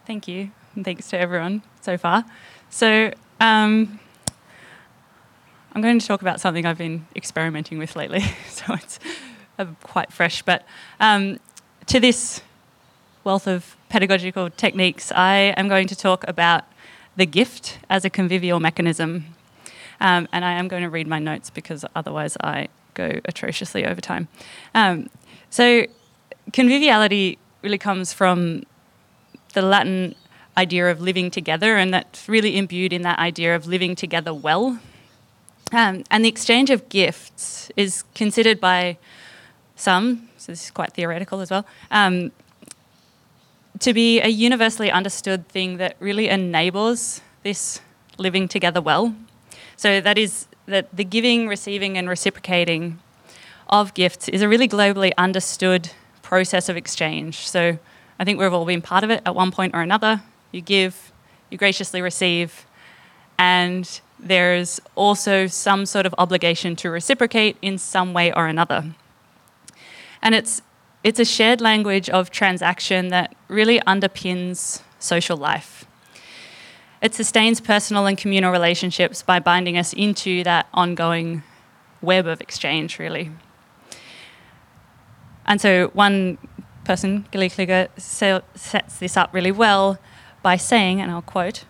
[0.06, 2.26] Thank you, and thanks to everyone so far.
[2.68, 3.98] So, um,
[5.72, 9.00] I'm going to talk about something I've been experimenting with lately, so it's
[9.58, 10.42] uh, quite fresh.
[10.42, 10.66] But
[11.00, 11.38] um,
[11.86, 12.42] to this
[13.24, 16.64] wealth of pedagogical techniques, I am going to talk about
[17.16, 19.34] the gift as a convivial mechanism.
[20.00, 24.00] Um, and I am going to read my notes because otherwise I go atrociously over
[24.00, 24.28] time.
[24.74, 25.10] Um,
[25.50, 25.86] so,
[26.52, 28.62] conviviality really comes from
[29.54, 30.14] the Latin
[30.56, 34.78] idea of living together, and that's really imbued in that idea of living together well.
[35.72, 38.98] Um, and the exchange of gifts is considered by
[39.76, 42.32] some, so this is quite theoretical as well, um,
[43.80, 47.80] to be a universally understood thing that really enables this
[48.18, 49.14] living together well.
[49.76, 52.98] So that is that the giving, receiving, and reciprocating
[53.68, 55.90] of gifts is a really globally understood
[56.22, 57.48] process of exchange.
[57.48, 57.78] So
[58.18, 60.22] I think we've all been part of it at one point or another.
[60.52, 61.12] You give,
[61.50, 62.66] you graciously receive,
[63.38, 68.94] and there's also some sort of obligation to reciprocate in some way or another.
[70.20, 70.60] And it's
[71.04, 75.84] it's a shared language of transaction that really underpins social life.
[77.00, 81.44] It sustains personal and communal relationships by binding us into that ongoing
[82.02, 83.30] web of exchange, really.
[85.46, 86.38] And so, one
[86.84, 89.98] person, Gilly Klüger, sets this up really well
[90.42, 91.64] by saying, and I'll quote,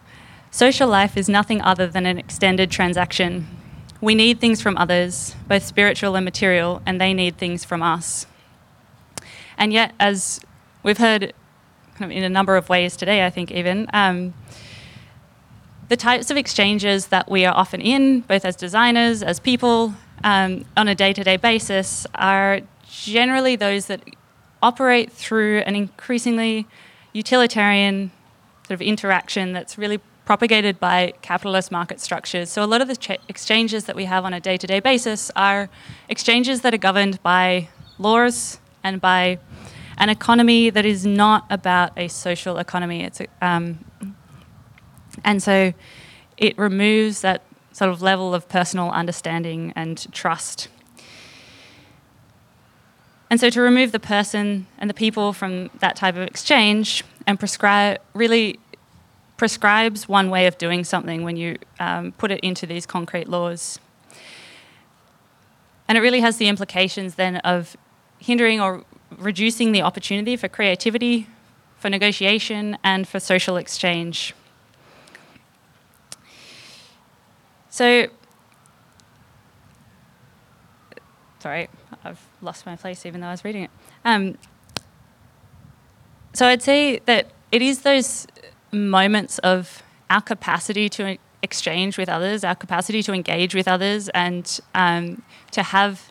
[0.50, 3.46] Social life is nothing other than an extended transaction.
[4.00, 8.26] We need things from others, both spiritual and material, and they need things from us.
[9.58, 10.40] And yet, as
[10.82, 11.34] we've heard
[11.96, 14.32] kind of in a number of ways today, I think even, um,
[15.88, 20.64] the types of exchanges that we are often in, both as designers, as people, um,
[20.76, 24.00] on a day to day basis, are generally those that
[24.62, 26.66] operate through an increasingly
[27.12, 28.10] utilitarian
[28.66, 32.50] sort of interaction that's really propagated by capitalist market structures.
[32.50, 35.70] So a lot of the ch- exchanges that we have on a day-to-day basis are
[36.08, 37.68] exchanges that are governed by
[37.98, 39.38] laws and by
[39.98, 43.04] an economy that is not about a social economy.
[43.04, 43.84] It's um,
[45.24, 45.74] and so
[46.36, 50.68] it removes that sort of level of personal understanding and trust.
[53.30, 57.38] And so to remove the person and the people from that type of exchange and
[57.38, 58.58] prescribe really
[59.36, 63.78] prescribes one way of doing something when you um, put it into these concrete laws.
[65.86, 67.76] And it really has the implications then of
[68.18, 68.84] hindering or
[69.16, 71.26] reducing the opportunity for creativity,
[71.78, 74.34] for negotiation, and for social exchange.
[77.70, 78.08] So,
[81.38, 81.68] sorry,
[82.04, 83.70] I've lost my place even though I was reading it.
[84.04, 84.36] Um,
[86.34, 88.26] so I'd say that it is those
[88.72, 94.60] moments of our capacity to exchange with others, our capacity to engage with others, and
[94.74, 96.10] um, to have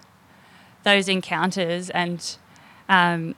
[0.83, 2.38] those encounters and
[2.89, 3.36] um,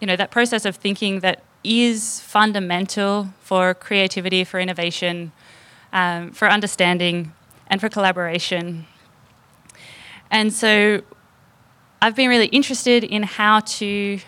[0.00, 5.32] you know that process of thinking that is fundamental for creativity, for innovation,
[5.92, 7.32] um, for understanding,
[7.68, 8.86] and for collaboration.
[10.30, 11.02] And so
[12.00, 14.18] I've been really interested in how to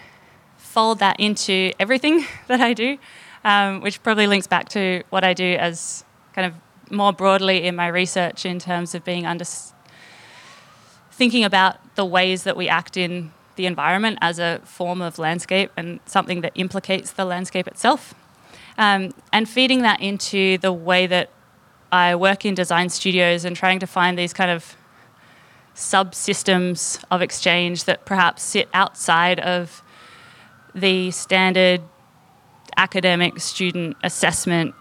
[0.56, 2.98] fold that into everything that I do,
[3.44, 6.04] um, which probably links back to what I do as
[6.34, 6.54] kind of
[6.92, 9.44] more broadly in my research in terms of being under
[11.10, 15.70] thinking about the ways that we act in the environment as a form of landscape
[15.76, 18.14] and something that implicates the landscape itself.
[18.76, 21.30] Um, and feeding that into the way that
[21.92, 24.76] I work in design studios and trying to find these kind of
[25.74, 29.82] subsystems of exchange that perhaps sit outside of
[30.74, 31.82] the standard
[32.76, 34.74] academic student assessment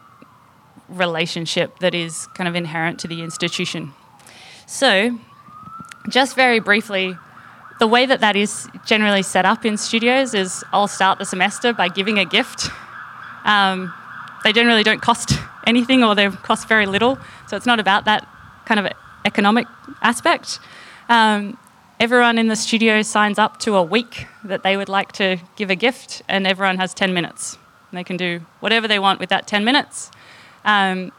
[0.89, 3.93] relationship that is kind of inherent to the institution.
[4.65, 5.19] So,
[6.09, 7.15] just very briefly,
[7.83, 11.73] the way that that is generally set up in studios is I'll start the semester
[11.73, 12.69] by giving a gift.
[13.43, 13.93] Um,
[14.45, 15.33] they generally don't cost
[15.67, 18.25] anything or they cost very little, so it's not about that
[18.63, 18.89] kind of
[19.25, 19.67] economic
[20.01, 20.59] aspect.
[21.09, 21.57] Um,
[21.99, 25.69] everyone in the studio signs up to a week that they would like to give
[25.69, 27.57] a gift, and everyone has 10 minutes.
[27.91, 30.09] And they can do whatever they want with that 10 minutes.
[30.63, 31.11] Um,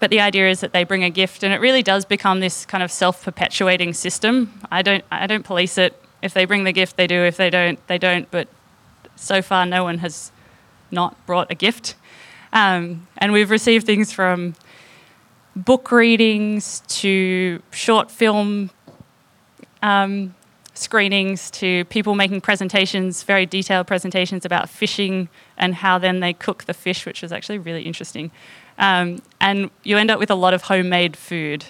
[0.00, 2.64] but the idea is that they bring a gift, and it really does become this
[2.64, 4.60] kind of self-perpetuating system.
[4.70, 6.00] I don't, I don't police it.
[6.22, 7.22] If they bring the gift, they do.
[7.22, 8.30] If they don't, they don't.
[8.30, 8.48] But
[9.16, 10.32] so far, no one has
[10.90, 11.94] not brought a gift.
[12.52, 14.54] Um, and we've received things from
[15.54, 18.70] book readings to short film
[19.82, 20.34] um,
[20.74, 26.64] screenings to people making presentations, very detailed presentations about fishing and how then they cook
[26.64, 28.30] the fish, which was actually really interesting.
[28.78, 31.64] Um, and you end up with a lot of homemade food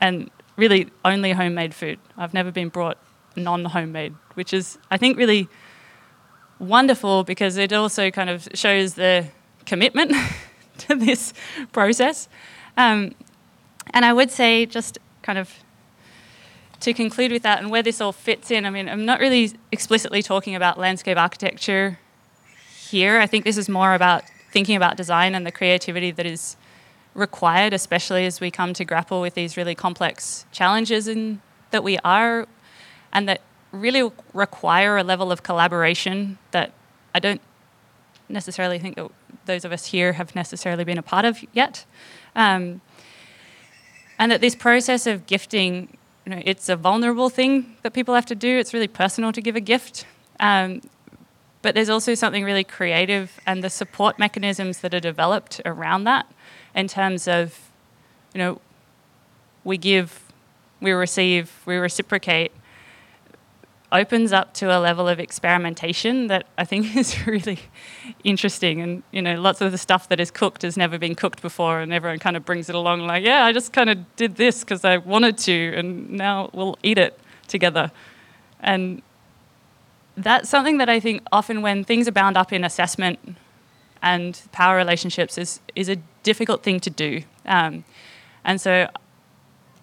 [0.00, 1.98] and really only homemade food.
[2.16, 2.98] I've never been brought
[3.36, 5.48] non homemade, which is, I think, really
[6.58, 9.26] wonderful because it also kind of shows the
[9.64, 10.12] commitment
[10.78, 11.32] to this
[11.72, 12.28] process.
[12.76, 13.14] Um,
[13.90, 15.52] and I would say, just kind of
[16.80, 19.52] to conclude with that and where this all fits in, I mean, I'm not really
[19.72, 21.98] explicitly talking about landscape architecture
[22.88, 23.18] here.
[23.18, 26.56] I think this is more about thinking about design and the creativity that is
[27.14, 31.98] required, especially as we come to grapple with these really complex challenges in, that we
[32.04, 32.46] are,
[33.12, 33.40] and that
[33.72, 36.72] really require a level of collaboration that
[37.14, 37.40] I don't
[38.28, 39.10] necessarily think that
[39.46, 41.84] those of us here have necessarily been a part of yet.
[42.34, 42.80] Um,
[44.18, 48.26] and that this process of gifting, you know, it's a vulnerable thing that people have
[48.26, 48.58] to do.
[48.58, 50.06] It's really personal to give a gift.
[50.40, 50.82] Um,
[51.62, 56.30] but there's also something really creative and the support mechanisms that are developed around that
[56.74, 57.70] in terms of,
[58.32, 58.60] you know,
[59.64, 60.32] we give,
[60.80, 62.52] we receive, we reciprocate,
[63.90, 67.58] opens up to a level of experimentation that I think is really
[68.24, 68.80] interesting.
[68.80, 71.80] And you know, lots of the stuff that is cooked has never been cooked before,
[71.80, 74.60] and everyone kind of brings it along like, yeah, I just kind of did this
[74.60, 77.90] because I wanted to, and now we'll eat it together.
[78.60, 79.02] And
[80.22, 83.18] that's something that I think often when things are bound up in assessment
[84.02, 87.22] and power relationships is is a difficult thing to do.
[87.46, 87.84] Um,
[88.44, 88.88] and so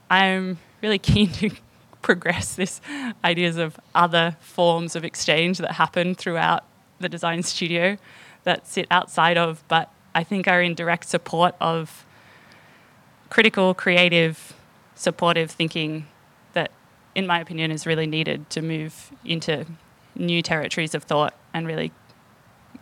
[0.09, 1.51] I'm really keen to
[2.01, 2.81] progress this
[3.23, 6.63] ideas of other forms of exchange that happen throughout
[6.99, 7.97] the design studio
[8.43, 12.05] that sit outside of, but I think are in direct support of
[13.29, 14.53] critical, creative,
[14.93, 16.05] supportive thinking
[16.53, 16.71] that,
[17.15, 19.65] in my opinion, is really needed to move into
[20.16, 21.91] new territories of thought and really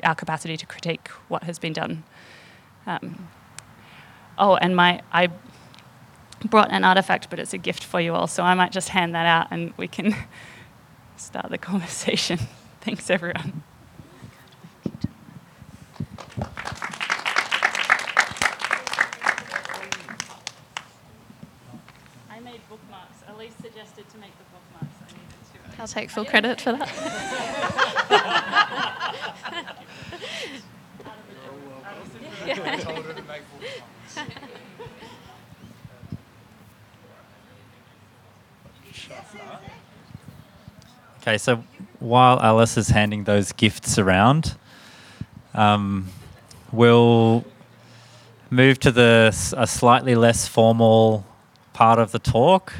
[0.04, 2.04] our capacity to critique what has been done.
[2.86, 3.28] Um,
[4.38, 5.30] oh, and my I
[6.46, 9.16] brought an artifact, but it's a gift for you all, so I might just hand
[9.16, 10.16] that out and we can
[11.18, 12.40] start the conversation.
[12.82, 13.64] Thanks, everyone.
[22.30, 23.24] I made bookmarks.
[23.30, 24.98] Elise suggested to make the bookmarks.
[25.02, 25.73] I needed to.
[25.84, 26.90] I'll take full credit for that.
[41.22, 41.62] Okay, so
[42.00, 44.56] while Alice is handing those gifts around,
[45.54, 46.08] um,
[46.72, 47.44] we'll
[48.50, 51.26] move to the a slightly less formal
[51.74, 52.72] part of the talk,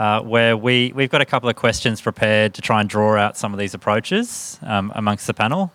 [0.00, 3.36] uh, where we we've got a couple of questions prepared to try and draw out
[3.36, 5.70] some of these approaches um, amongst the panel,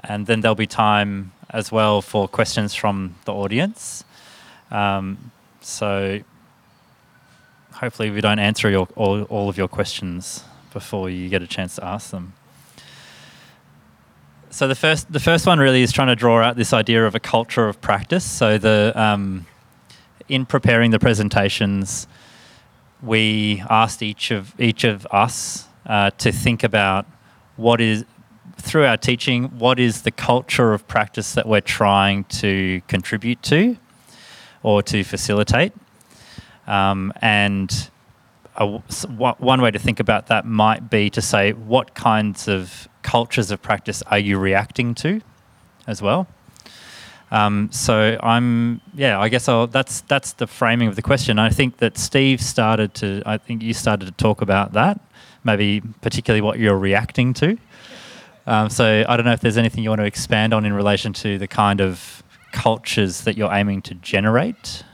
[0.00, 4.04] and then there'll be time as well for questions from the audience.
[4.70, 5.30] Um,
[5.60, 6.20] so
[7.72, 11.76] hopefully we don't answer your, all, all of your questions before you get a chance
[11.76, 12.32] to ask them.
[14.48, 17.14] So the first, the first one really is trying to draw out this idea of
[17.14, 18.24] a culture of practice.
[18.24, 19.44] So the um,
[20.30, 22.06] in preparing the presentations,
[23.02, 27.06] we asked each of each of us uh, to think about
[27.56, 28.04] what is
[28.56, 33.76] through our teaching, what is the culture of practice that we're trying to contribute to
[34.62, 35.72] or to facilitate.
[36.66, 37.90] Um, and
[38.56, 43.50] a, one way to think about that might be to say, what kinds of cultures
[43.50, 45.20] of practice are you reacting to
[45.86, 46.28] as well?
[47.32, 51.38] Um, so I'm, yeah, I guess I'll, that's that's the framing of the question.
[51.38, 55.00] I think that Steve started to, I think you started to talk about that,
[55.42, 57.56] maybe particularly what you're reacting to.
[58.46, 61.14] Um, so I don't know if there's anything you want to expand on in relation
[61.14, 62.22] to the kind of
[62.52, 64.84] cultures that you're aiming to generate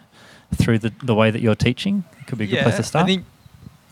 [0.54, 2.04] through the, the way that you're teaching.
[2.20, 3.02] It could be a good place to start.
[3.02, 3.24] I think,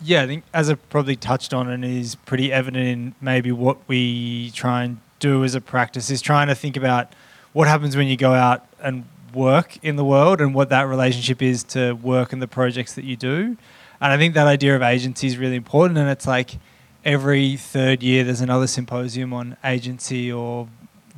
[0.01, 3.77] yeah, I think as I probably touched on and is pretty evident in maybe what
[3.89, 7.13] we try and do as a practice is trying to think about
[7.57, 9.03] what happens when you go out and
[9.33, 13.03] work in the world and what that relationship is to work and the projects that
[13.03, 13.57] you do.
[13.99, 15.97] And I think that idea of agency is really important.
[15.97, 16.59] And it's like
[17.03, 20.67] every third year there's another symposium on agency or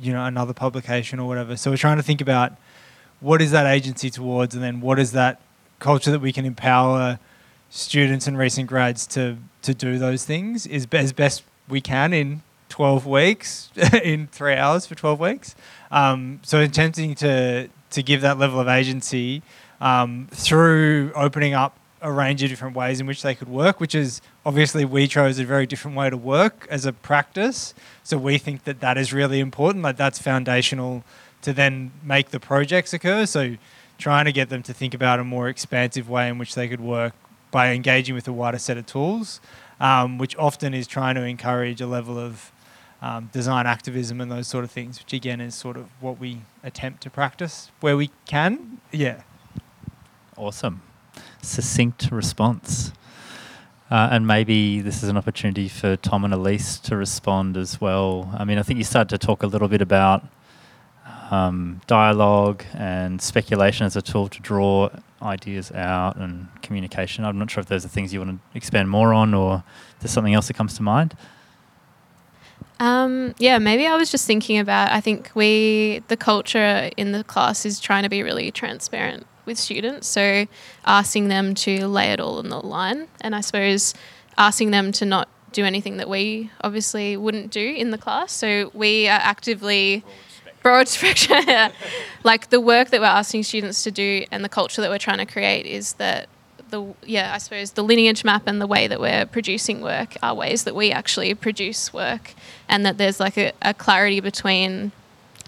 [0.00, 1.58] you know another publication or whatever.
[1.58, 2.56] So we're trying to think about
[3.20, 5.42] what is that agency towards, and then what is that
[5.78, 7.18] culture that we can empower
[7.68, 12.40] students and recent grads to to do those things is as best we can in
[12.70, 13.70] 12 weeks
[14.02, 15.54] in three hours for 12 weeks.
[15.90, 19.42] Um, so attempting to to give that level of agency
[19.80, 23.94] um, through opening up a range of different ways in which they could work which
[23.94, 27.74] is obviously we chose a very different way to work as a practice.
[28.04, 31.04] So we think that that is really important like that's foundational
[31.42, 33.26] to then make the projects occur.
[33.26, 33.56] So
[33.98, 36.80] trying to get them to think about a more expansive way in which they could
[36.80, 37.14] work
[37.50, 39.40] by engaging with a wider set of tools,
[39.80, 42.52] um, which often is trying to encourage a level of
[43.02, 46.42] um, design activism and those sort of things, which again is sort of what we
[46.62, 48.80] attempt to practice where we can.
[48.92, 49.22] Yeah.
[50.36, 50.82] Awesome.
[51.42, 52.92] Succinct response.
[53.90, 58.32] Uh, and maybe this is an opportunity for Tom and Elise to respond as well.
[58.38, 60.24] I mean, I think you started to talk a little bit about
[61.30, 64.90] um, dialogue and speculation as a tool to draw
[65.22, 67.24] ideas out and communication.
[67.24, 69.64] I'm not sure if those are things you want to expand more on or
[69.98, 71.16] there's something else that comes to mind.
[72.80, 74.90] Um, yeah, maybe I was just thinking about.
[74.90, 79.58] I think we, the culture in the class is trying to be really transparent with
[79.58, 80.08] students.
[80.08, 80.46] So
[80.86, 83.92] asking them to lay it all on the line, and I suppose
[84.38, 88.32] asking them to not do anything that we obviously wouldn't do in the class.
[88.32, 90.02] So we are actively
[90.62, 91.44] broad spectrum.
[92.24, 95.18] like the work that we're asking students to do and the culture that we're trying
[95.18, 96.28] to create is that
[96.70, 100.34] the yeah, I suppose the lineage map and the way that we're producing work are
[100.34, 102.34] ways that we actually produce work,
[102.68, 104.92] and that there's like a, a clarity between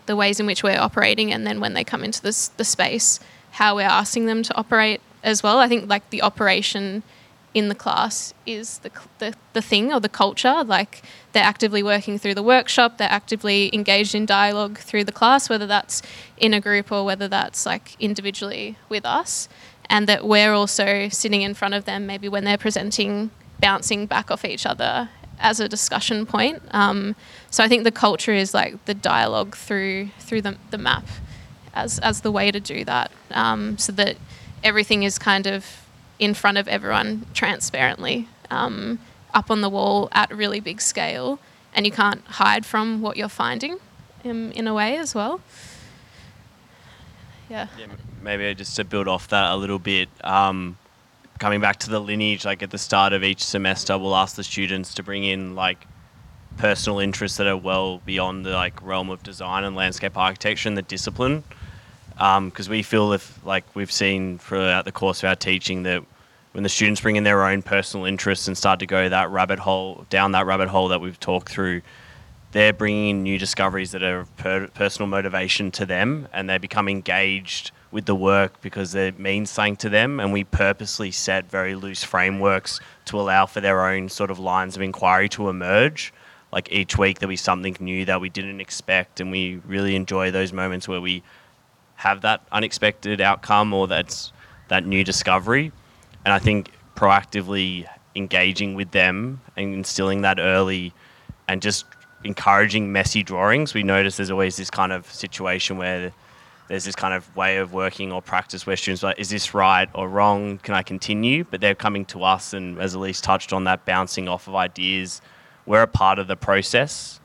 [0.07, 3.20] the ways in which we're operating and then when they come into this the space,
[3.53, 5.59] how we're asking them to operate as well.
[5.59, 7.03] I think like the operation
[7.55, 10.64] in the class is the, the, the thing or the culture.
[10.64, 11.03] Like
[11.33, 15.66] they're actively working through the workshop, they're actively engaged in dialogue through the class, whether
[15.66, 16.03] that's
[16.37, 19.49] in a group or whether that's like individually with us.
[19.89, 23.30] And that we're also sitting in front of them, maybe when they're presenting,
[23.61, 26.62] bouncing back off each other as a discussion point.
[26.70, 27.14] Um,
[27.51, 31.05] so I think the culture is like the dialogue through through the, the map
[31.74, 34.16] as as the way to do that, um, so that
[34.62, 35.85] everything is kind of
[36.18, 38.99] in front of everyone transparently, um,
[39.35, 41.39] up on the wall at really big scale,
[41.74, 43.78] and you can't hide from what you're finding
[44.24, 45.41] um, in a way as well.
[47.51, 47.66] Yeah.
[47.78, 47.87] Yeah,
[48.23, 50.77] maybe just to build off that a little bit, um,
[51.39, 54.45] coming back to the lineage, like at the start of each semester, we'll ask the
[54.45, 55.87] students to bring in like
[56.57, 60.77] personal interests that are well beyond the like realm of design and landscape architecture and
[60.77, 61.43] the discipline.
[62.14, 66.05] Because we feel if like we've seen throughout the course of our teaching that
[66.53, 69.59] when the students bring in their own personal interests and start to go that rabbit
[69.59, 71.81] hole down that rabbit hole that we've talked through,
[72.53, 76.89] they're bringing in new discoveries that are per- personal motivation to them and they become
[76.89, 81.74] engaged with the work because it means something to them and we purposely set very
[81.74, 86.12] loose frameworks to allow for their own sort of lines of inquiry to emerge
[86.53, 90.30] like each week there'll be something new that we didn't expect and we really enjoy
[90.30, 91.22] those moments where we
[91.97, 94.32] have that unexpected outcome or that's
[94.68, 95.70] that new discovery
[96.24, 100.93] and i think proactively engaging with them and instilling that early
[101.49, 101.84] and just
[102.24, 103.74] encouraging messy drawings.
[103.74, 106.12] We notice there's always this kind of situation where
[106.73, 109.53] there's this kind of way of working or practice where students are like, is this
[109.53, 110.57] right or wrong?
[110.57, 111.45] Can I continue?
[111.45, 115.20] But they're coming to us, and as Elise touched on, that bouncing off of ideas.
[115.66, 117.20] We're a part of the process,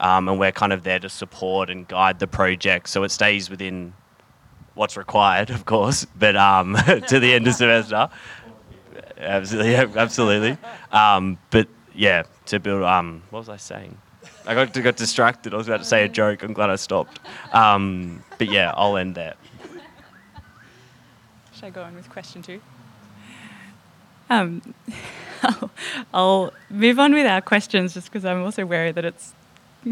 [0.00, 3.50] um, and we're kind of there to support and guide the project so it stays
[3.50, 3.92] within
[4.72, 6.74] what's required, of course, but um,
[7.08, 8.08] to the end of semester.
[9.18, 10.56] Absolutely, absolutely.
[10.92, 12.84] Um, but yeah, to build.
[12.84, 13.98] Um, what was I saying?
[14.48, 15.52] I got got distracted.
[15.52, 16.42] I was about to say a joke.
[16.42, 17.20] I'm glad I stopped.
[17.52, 19.34] Um, but yeah, I'll end there.
[21.52, 22.62] Should I go on with question two?
[24.30, 24.74] Um,
[25.42, 25.70] I'll,
[26.14, 29.34] I'll move on with our questions just because I'm also wary that it's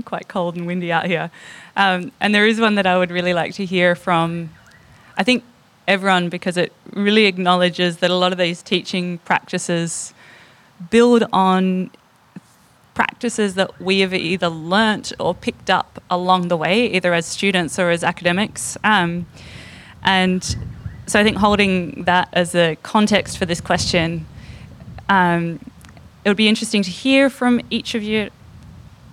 [0.06, 1.30] quite cold and windy out here.
[1.76, 4.50] Um, and there is one that I would really like to hear from,
[5.18, 5.44] I think,
[5.86, 10.14] everyone because it really acknowledges that a lot of these teaching practices
[10.90, 11.90] build on
[13.16, 17.78] practices that we have either learnt or picked up along the way, either as students
[17.78, 18.76] or as academics.
[18.84, 19.24] Um,
[20.02, 20.44] and
[21.06, 24.26] so I think holding that as a context for this question,
[25.08, 25.58] um,
[26.26, 28.28] it would be interesting to hear from each of you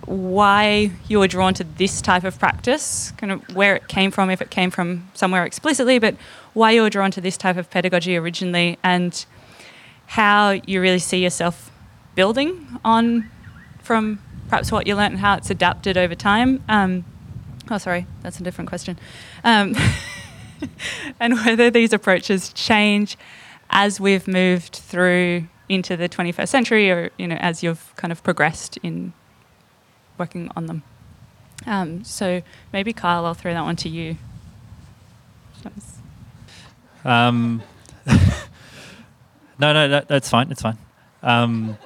[0.04, 4.28] why you were drawn to this type of practice, kind of where it came from,
[4.28, 6.14] if it came from somewhere explicitly, but
[6.52, 9.24] why you were drawn to this type of pedagogy originally, and
[10.08, 11.70] how you really see yourself
[12.14, 13.30] building on
[13.84, 16.62] from perhaps what you learnt and how it's adapted over time.
[16.68, 17.04] Um,
[17.70, 18.98] oh, sorry, that's a different question.
[19.44, 19.76] Um,
[21.20, 23.16] and whether these approaches change
[23.70, 28.22] as we've moved through into the 21st century or you know as you've kind of
[28.22, 29.14] progressed in
[30.18, 30.82] working on them
[31.66, 34.14] um, so maybe kyle i'll throw that one to you
[37.04, 37.62] Um,
[39.58, 40.50] no, no, that, that's fine.
[40.50, 40.78] It's fine.
[41.22, 41.78] Um,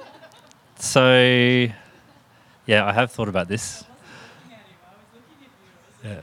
[0.77, 1.67] so,
[2.69, 3.83] yeah, I have thought about this.
[6.05, 6.21] Yeah.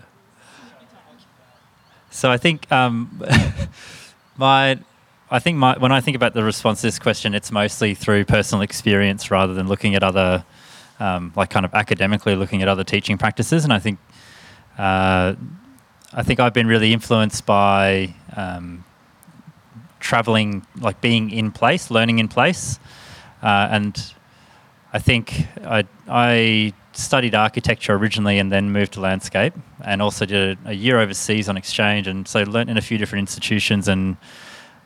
[2.10, 3.20] So I think um,
[4.36, 4.78] my,
[5.28, 8.26] I think my when I think about the response to this question, it's mostly through
[8.26, 10.44] personal experience rather than looking at other,
[11.00, 13.64] um, like kind of academically looking at other teaching practices.
[13.64, 13.98] And I think,
[14.78, 15.34] uh,
[16.12, 18.84] I think I've been really influenced by um,
[19.98, 22.78] traveling, like being in place, learning in place,
[23.42, 24.14] uh, and
[24.96, 29.52] I think I, I studied architecture originally and then moved to landscape,
[29.84, 33.20] and also did a, year overseas on exchange, and so learnt in a few different
[33.20, 34.16] institutions, and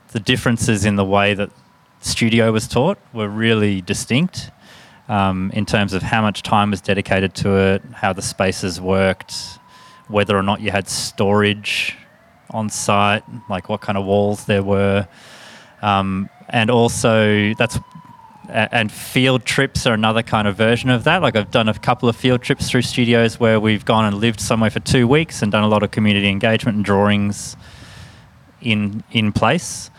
[0.09, 1.51] the differences in the way that
[2.01, 4.51] studio was taught were really distinct.
[5.09, 9.35] Um, in terms of how much time was dedicated to it, how the spaces worked,
[10.09, 11.97] whether or not you had storage
[12.51, 15.07] on site, like what kind of walls there were,
[15.83, 17.79] um, and also that's
[18.53, 21.23] and field trips are another kind of version of that.
[21.23, 24.41] Like I've done a couple of field trips through studios where we've gone and lived
[24.41, 27.57] somewhere for two weeks and done a lot of community engagement and drawings
[28.61, 29.91] in in place.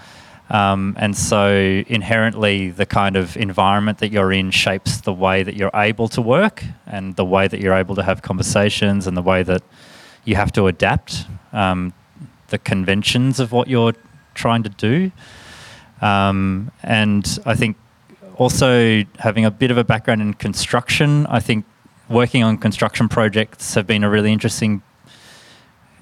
[0.49, 5.55] Um, and so inherently, the kind of environment that you're in shapes the way that
[5.55, 9.21] you're able to work and the way that you're able to have conversations and the
[9.21, 9.61] way that
[10.25, 11.93] you have to adapt um,
[12.49, 13.93] the conventions of what you're
[14.33, 15.11] trying to do.
[16.01, 17.77] Um, and I think
[18.41, 21.63] also having a bit of a background in construction, I think
[22.09, 24.81] working on construction projects have been a really interesting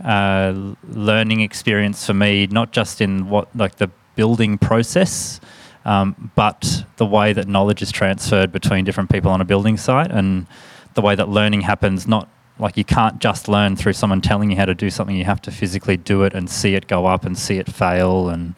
[0.02, 0.54] uh,
[0.88, 5.42] learning experience for me, not just in what like the building process,
[5.84, 10.10] um, but the way that knowledge is transferred between different people on a building site
[10.10, 10.48] and
[10.94, 12.08] the way that learning happens.
[12.08, 15.18] Not like you can't just learn through someone telling you how to do something.
[15.18, 18.30] You have to physically do it and see it go up and see it fail,
[18.30, 18.56] and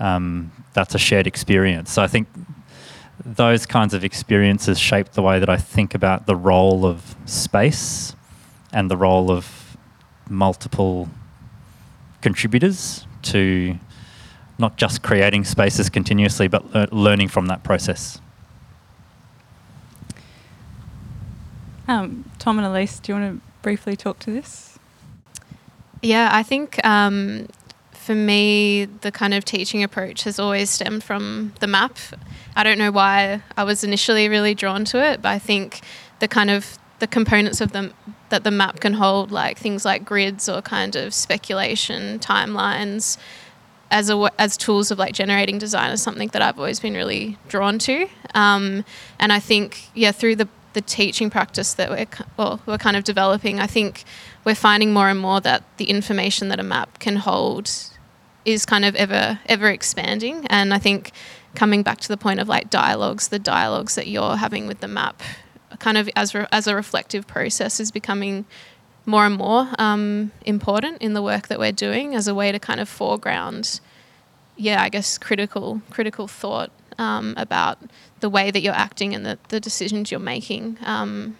[0.00, 1.92] um, that's a shared experience.
[1.92, 2.26] So I think
[3.24, 8.16] those kinds of experiences shape the way that I think about the role of space
[8.72, 9.76] and the role of
[10.28, 11.08] multiple
[12.20, 13.78] contributors to
[14.58, 18.20] not just creating spaces continuously, but le- learning from that process.
[21.88, 24.78] Um, Tom and Elise, do you want to briefly talk to this?
[26.00, 27.48] Yeah, I think um,
[27.92, 31.98] for me, the kind of teaching approach has always stemmed from the map.
[32.54, 35.80] I don't know why I was initially really drawn to it, but I think
[36.20, 37.92] the kind of the components of them
[38.28, 43.18] that the map can hold, like things like grids or kind of speculation, timelines,
[43.90, 47.38] as a as tools of like generating design is something that I've always been really
[47.48, 48.08] drawn to.
[48.34, 48.84] Um,
[49.18, 53.04] and I think yeah, through the the teaching practice that we're well we're kind of
[53.04, 54.04] developing, I think
[54.44, 57.70] we're finding more and more that the information that a map can hold
[58.44, 60.46] is kind of ever ever expanding.
[60.48, 61.12] And I think
[61.54, 64.88] coming back to the point of like dialogues, the dialogues that you're having with the
[64.88, 65.22] map,
[65.78, 68.44] kind of as re- as a reflective process, is becoming
[69.04, 72.58] more and more um, important in the work that we're doing as a way to
[72.58, 73.80] kind of foreground,
[74.56, 77.78] yeah, I guess critical critical thought um, about
[78.20, 80.78] the way that you're acting and the, the decisions you're making.
[80.84, 81.36] Um,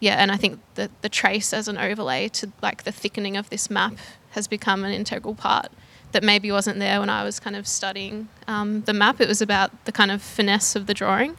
[0.00, 3.50] yeah, and I think that the trace as an overlay to like the thickening of
[3.50, 3.94] this map
[4.30, 5.70] has become an integral part
[6.14, 9.20] that maybe wasn't there when I was kind of studying um, the map.
[9.20, 11.36] It was about the kind of finesse of the drawing.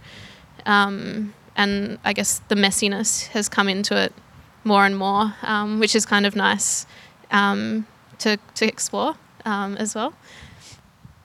[0.66, 4.14] Um, and I guess the messiness has come into it
[4.66, 6.86] more and more, um, which is kind of nice
[7.32, 7.88] um,
[8.20, 9.16] to, to explore
[9.46, 10.14] um, as well.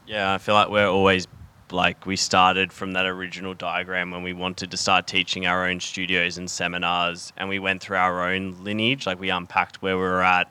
[0.07, 1.27] Yeah, I feel like we're always
[1.73, 5.81] like we started from that original diagram when we wanted to start teaching our own
[5.81, 9.07] studios and seminars, and we went through our own lineage.
[9.07, 10.51] Like we unpacked where we were at,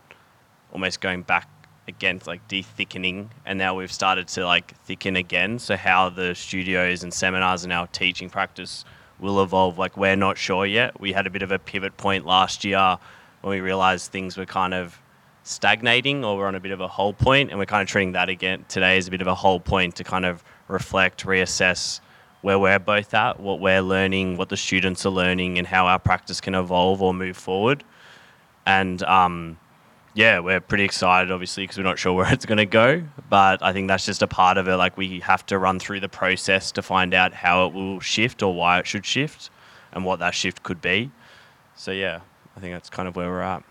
[0.71, 1.47] almost going back
[1.89, 5.59] again, like de-thickening, and now we've started to like thicken again.
[5.59, 8.85] So how the studios and seminars and our teaching practice
[9.19, 10.97] will evolve, like we're not sure yet.
[11.01, 12.97] We had a bit of a pivot point last year
[13.41, 14.97] when we realized things were kind of
[15.43, 18.13] stagnating or we're on a bit of a hold point, and we're kind of treating
[18.13, 21.99] that again today as a bit of a hold point to kind of reflect, reassess
[22.41, 25.99] where we're both at, what we're learning, what the students are learning, and how our
[25.99, 27.83] practice can evolve or move forward.
[28.65, 29.57] And um,
[30.19, 33.01] yeah, we're pretty excited, obviously, because we're not sure where it's going to go.
[33.29, 34.75] But I think that's just a part of it.
[34.75, 38.43] Like we have to run through the process to find out how it will shift
[38.43, 39.49] or why it should shift,
[39.93, 41.09] and what that shift could be.
[41.77, 42.19] So yeah,
[42.57, 43.63] I think that's kind of where we're at.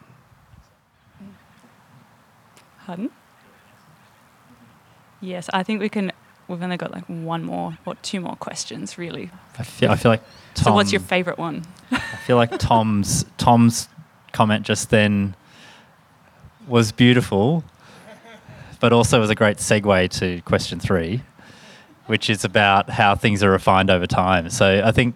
[2.86, 3.10] Pardon?
[5.20, 6.12] Yes, I think we can.
[6.48, 9.30] We've only got like one more or two more questions, really.
[9.58, 10.22] I feel, I feel like
[10.54, 11.66] Tom, so, what's your favourite one?
[11.90, 13.90] I feel like Tom's Tom's
[14.32, 15.34] comment just then
[16.68, 17.64] was beautiful,
[18.80, 21.22] but also was a great segue to question three,
[22.06, 24.50] which is about how things are refined over time.
[24.50, 25.14] So I think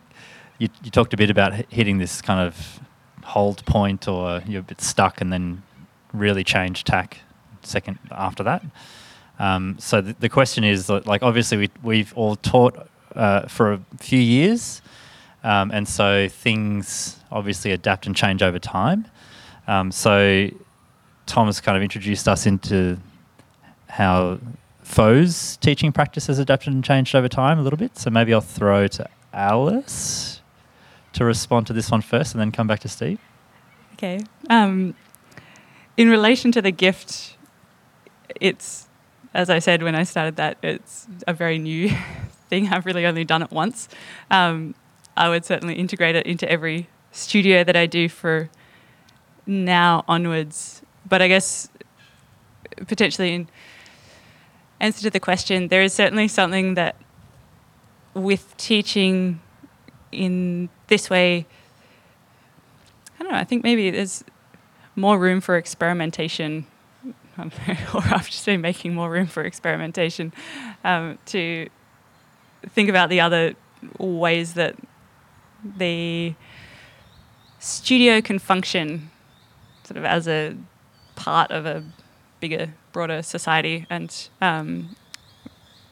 [0.59, 2.81] you, you talked a bit about hitting this kind of
[3.23, 5.63] hold point, or you're a bit stuck, and then
[6.13, 7.19] really change tack
[7.63, 8.65] second after that.
[9.39, 14.21] Um, so the, question is like obviously we, we've all taught uh, for a few
[14.21, 14.83] years,
[15.45, 19.07] um, and so things obviously adapt and change over time.
[19.67, 20.49] Um, so
[21.33, 22.99] Thomas kind of introduced us into
[23.89, 24.39] how
[24.83, 27.97] FO's teaching practice has adapted and changed over time a little bit.
[27.97, 30.43] So maybe I'll throw to Alice
[31.15, 33.19] to respond to this one first and then come back to Steve.
[33.95, 34.21] Okay.
[34.51, 34.95] Um,
[35.97, 37.39] in relation to the gift,
[38.39, 38.89] it's,
[39.33, 41.89] as I said when I started that, it's a very new
[42.51, 42.69] thing.
[42.69, 43.89] I've really only done it once.
[44.31, 44.75] Um,
[45.17, 48.51] I would certainly integrate it into every studio that I do for
[49.47, 50.83] now onwards
[51.13, 51.69] but I guess
[52.87, 53.49] potentially in
[54.81, 56.97] answer to the question, there is certainly something that
[58.15, 59.39] with teaching
[60.11, 61.45] in this way,
[63.21, 64.25] I don't know, I think maybe there's
[64.97, 66.67] more room for experimentation,
[67.39, 70.33] or I've just been making more room for experimentation
[70.83, 71.69] um, to
[72.71, 73.53] think about the other
[73.99, 74.77] ways that
[75.77, 76.35] the
[77.59, 79.11] studio can function
[79.85, 80.57] sort of as a
[81.23, 81.85] part of a
[82.41, 84.97] bigger, broader society and um,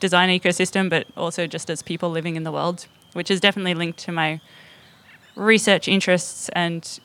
[0.00, 3.96] design ecosystem, but also just as people living in the world, which is definitely linked
[4.00, 4.40] to my
[5.36, 6.98] research interests and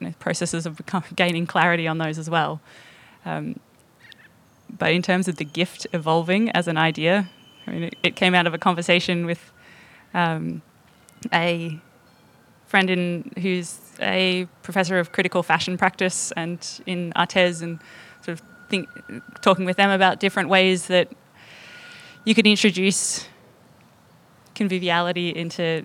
[0.00, 0.80] you know, processes of
[1.14, 2.62] gaining clarity on those as well.
[3.26, 3.60] Um,
[4.70, 7.28] but in terms of the gift evolving as an idea,
[7.66, 9.52] I mean, it, it came out of a conversation with
[10.14, 10.62] um,
[11.30, 11.78] a
[12.66, 17.80] friend in who's a professor of critical fashion practice and in ArtEZ and
[18.22, 18.88] sort of think,
[19.42, 21.08] talking with them about different ways that
[22.24, 23.26] you could introduce
[24.54, 25.84] conviviality into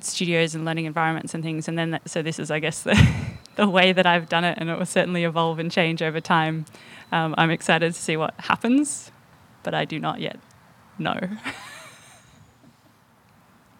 [0.00, 1.68] studios and learning environments and things.
[1.68, 3.14] And then, that, so this is, I guess, the,
[3.56, 6.66] the way that I've done it, and it will certainly evolve and change over time.
[7.12, 9.10] Um, I'm excited to see what happens,
[9.62, 10.38] but I do not yet
[10.98, 11.18] know.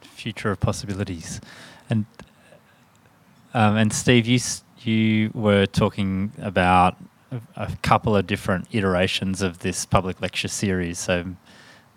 [0.03, 1.40] Future of possibilities,
[1.88, 2.05] and
[3.55, 4.38] um, and Steve, you
[4.82, 6.96] you were talking about
[7.57, 10.98] a, couple of different iterations of this public lecture series.
[10.98, 11.24] So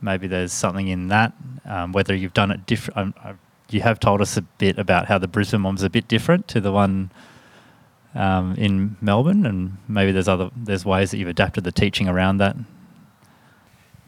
[0.02, 1.34] maybe there's something in that.
[1.66, 3.34] Um, whether you've done it different, um, uh,
[3.70, 6.62] you have told us a bit about how the Brisbane one's a bit different to
[6.62, 7.12] the one
[8.14, 12.38] um, in Melbourne, and maybe there's other there's ways that you've adapted the teaching around
[12.38, 12.56] that.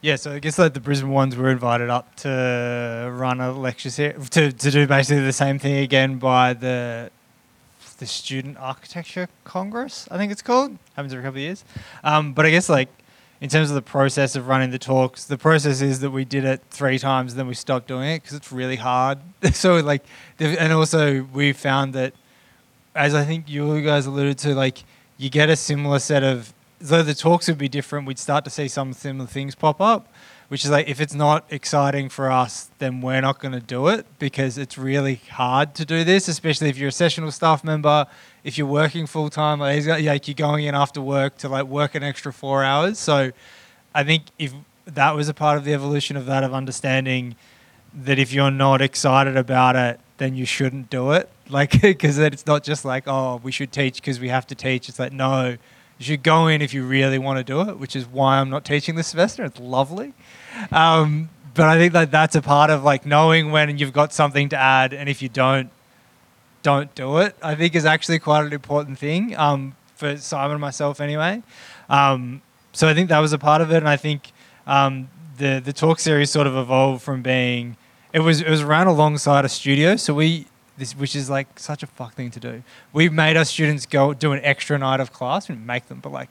[0.02, 3.90] Yeah, so I guess like the Brisbane ones were invited up to run a lecture
[3.90, 7.10] series to, to do basically the same thing again by the
[7.98, 10.78] the Student Architecture Congress, I think it's called.
[10.96, 11.64] Happens every couple of years.
[12.04, 12.90] Um, but I guess like
[13.42, 16.46] in terms of the process of running the talks, the process is that we did
[16.46, 19.20] it three times, and then we stopped doing it because it's really hard.
[19.54, 20.04] so like,
[20.40, 22.14] and also we found that,
[22.96, 24.84] as I think you guys alluded to, like
[25.18, 28.50] you get a similar set of though the talks would be different, we'd start to
[28.50, 30.08] see some similar things pop up,
[30.48, 33.88] which is like if it's not exciting for us, then we're not going to do
[33.88, 38.06] it because it's really hard to do this, especially if you're a sessional staff member,
[38.44, 42.04] if you're working full time, like, you're going in after work to like work an
[42.04, 43.00] extra four hours.
[43.00, 43.32] So
[43.94, 44.54] I think if
[44.86, 47.36] that was a part of the evolution of that of understanding
[47.94, 51.30] that if you're not excited about it, then you shouldn't do it.
[51.50, 54.90] Like, because it's not just like, oh, we should teach because we have to teach.
[54.90, 55.58] It's like, no,
[55.98, 58.50] you should go in if you really want to do it, which is why I'm
[58.50, 59.46] not teaching this semester.
[59.46, 60.14] It's lovely.
[60.72, 64.50] Um, but I think that that's a part of like knowing when you've got something
[64.50, 65.70] to add, and if you don't,
[66.64, 67.36] don't do it.
[67.42, 71.42] I think is actually quite an important thing um, for Simon and myself, anyway.
[71.90, 72.42] Um,
[72.74, 74.34] so I think that was a part of it, and I think
[74.68, 77.78] um, the the talk series sort of evolved from being
[78.12, 81.84] it was it was ran alongside a studio, so we this which is like such
[81.84, 82.64] a fuck thing to do.
[82.94, 85.48] We made our students go do an extra night of class.
[85.48, 86.30] Didn't make them, but like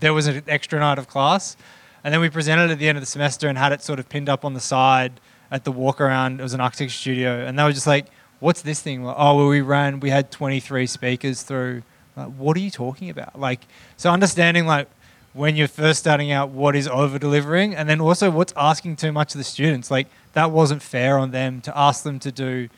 [0.00, 1.56] there was an extra night of class,
[2.02, 4.08] and then we presented at the end of the semester and had it sort of
[4.08, 5.20] pinned up on the side
[5.50, 6.40] at the walk around.
[6.40, 8.06] It was an architecture studio, and they were just like,
[8.40, 10.00] "What's this thing?" Like, oh, well, we ran.
[10.00, 11.82] We had twenty three speakers through.
[12.16, 13.38] Like, what are you talking about?
[13.38, 13.60] Like,
[13.96, 14.88] so understanding like
[15.34, 19.12] when you're first starting out, what is over delivering, and then also what's asking too
[19.12, 19.90] much of the students.
[19.90, 22.68] Like that wasn't fair on them to ask them to do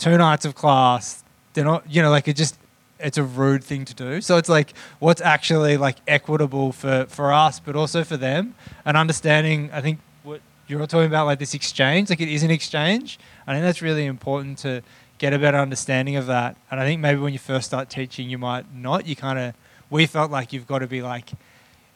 [0.00, 1.22] two nights of class.
[1.52, 2.56] They're not, you know, like it just
[2.98, 4.20] it's a rude thing to do.
[4.20, 8.96] So it's like what's actually like equitable for for us, but also for them, and
[8.96, 9.70] understanding.
[9.72, 13.18] I think what you're talking about, like this exchange, like it is an exchange.
[13.46, 14.82] I think that's really important to
[15.18, 16.56] get a better understanding of that.
[16.70, 19.06] And I think maybe when you first start teaching, you might not.
[19.06, 19.54] You kind of
[19.90, 21.30] we felt like you've got to be like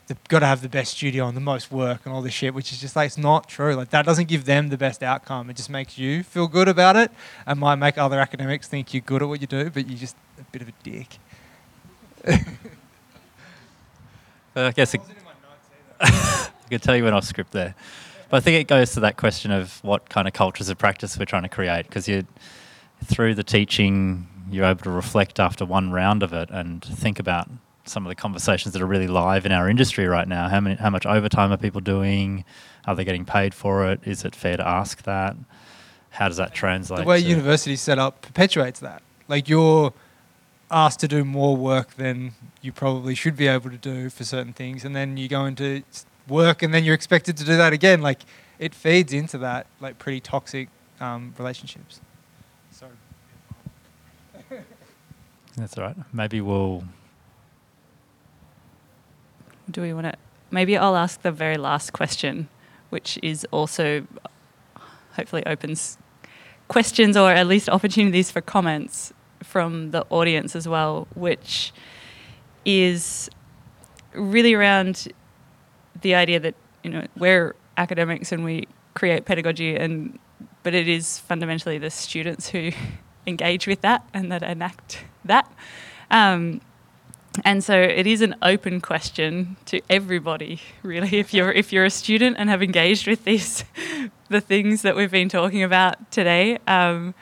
[0.06, 2.54] they've got to have the best studio and the most work and all this shit,
[2.54, 3.74] which is just like it's not true.
[3.74, 5.50] Like that doesn't give them the best outcome.
[5.50, 7.10] It just makes you feel good about it,
[7.46, 10.16] and might make other academics think you're good at what you do, but you're just
[10.38, 11.18] a bit of a dick.
[14.56, 15.00] I guess it,
[16.00, 17.74] I could tell you went off script there.
[18.30, 21.18] But I think it goes to that question of what kind of cultures of practice
[21.18, 22.26] we're trying to create because you,
[23.04, 27.48] through the teaching, you're able to reflect after one round of it and think about
[27.84, 30.48] some of the conversations that are really live in our industry right now.
[30.48, 32.44] How many, how much overtime are people doing?
[32.86, 34.00] Are they getting paid for it?
[34.04, 35.36] Is it fair to ask that?
[36.10, 37.00] How does that translate?
[37.00, 39.02] the way to- university's set up perpetuates that.
[39.28, 39.92] Like you're
[40.70, 44.52] asked to do more work than you probably should be able to do for certain
[44.52, 45.82] things, and then you go into
[46.28, 48.00] work, and then you're expected to do that again.
[48.00, 48.20] Like
[48.58, 50.68] it feeds into that like pretty toxic
[51.00, 52.00] um, relationships.
[52.70, 52.86] So
[55.56, 55.96] That's all right.
[56.12, 56.84] Maybe we'll.
[59.70, 60.14] Do we want to?
[60.50, 62.48] Maybe I'll ask the very last question,
[62.90, 64.06] which is also
[65.12, 65.98] hopefully opens
[66.68, 69.12] questions or at least opportunities for comments
[69.42, 71.72] from the audience as well, which
[72.64, 73.30] is
[74.14, 75.08] really around
[76.00, 80.18] the idea that you know we're academics and we create pedagogy and
[80.62, 82.70] but it is fundamentally the students who
[83.26, 85.50] engage with that and that enact that
[86.10, 86.60] um,
[87.44, 91.90] and so it is an open question to everybody really if you're if you're a
[91.90, 93.64] student and have engaged with these
[94.28, 97.14] the things that we've been talking about today um,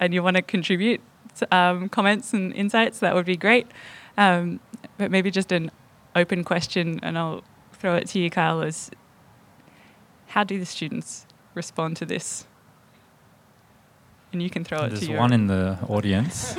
[0.00, 1.00] and you want to contribute
[1.50, 3.66] um, comments and insights that would be great.
[4.16, 4.60] Um,
[4.96, 5.70] but maybe just an
[6.14, 7.44] open question and i'll
[7.74, 8.90] throw it to you kyle is
[10.28, 12.46] how do the students respond to this?
[14.32, 16.56] And you can throw it There's to your one in the audience,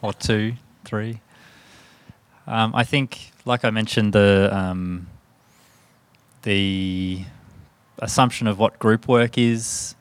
[0.00, 0.54] or two,
[0.84, 1.20] three.
[2.46, 5.08] Um, I think, like I mentioned, the um,
[6.42, 7.24] the
[7.98, 9.94] assumption of what group work is,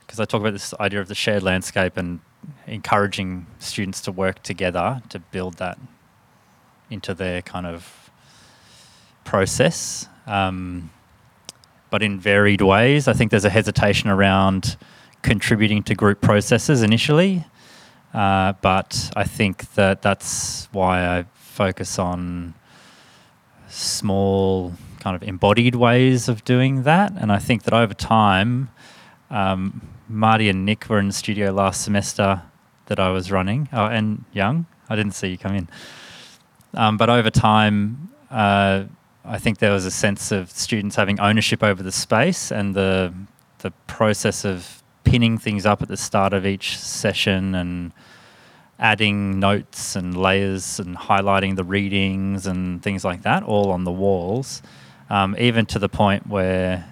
[0.00, 2.20] because I talk about this idea of the shared landscape and
[2.66, 5.78] encouraging students to work together to build that
[6.88, 8.10] into their kind of
[9.24, 10.08] process.
[10.26, 10.90] Um,
[11.90, 13.08] but in varied ways.
[13.08, 14.76] I think there's a hesitation around
[15.22, 17.44] contributing to group processes initially.
[18.12, 22.54] Uh, but I think that that's why I focus on
[23.68, 27.12] small, kind of embodied ways of doing that.
[27.16, 28.70] And I think that over time,
[29.30, 32.42] um, Marty and Nick were in the studio last semester
[32.86, 34.66] that I was running, oh, and Young.
[34.88, 35.68] I didn't see you come in.
[36.74, 38.84] Um, but over time, uh,
[39.24, 43.14] I think there was a sense of students having ownership over the space and the
[43.58, 44.79] the process of
[45.10, 47.92] pinning things up at the start of each session and
[48.78, 53.90] adding notes and layers and highlighting the readings and things like that all on the
[53.90, 54.62] walls
[55.10, 56.86] um, even to the point where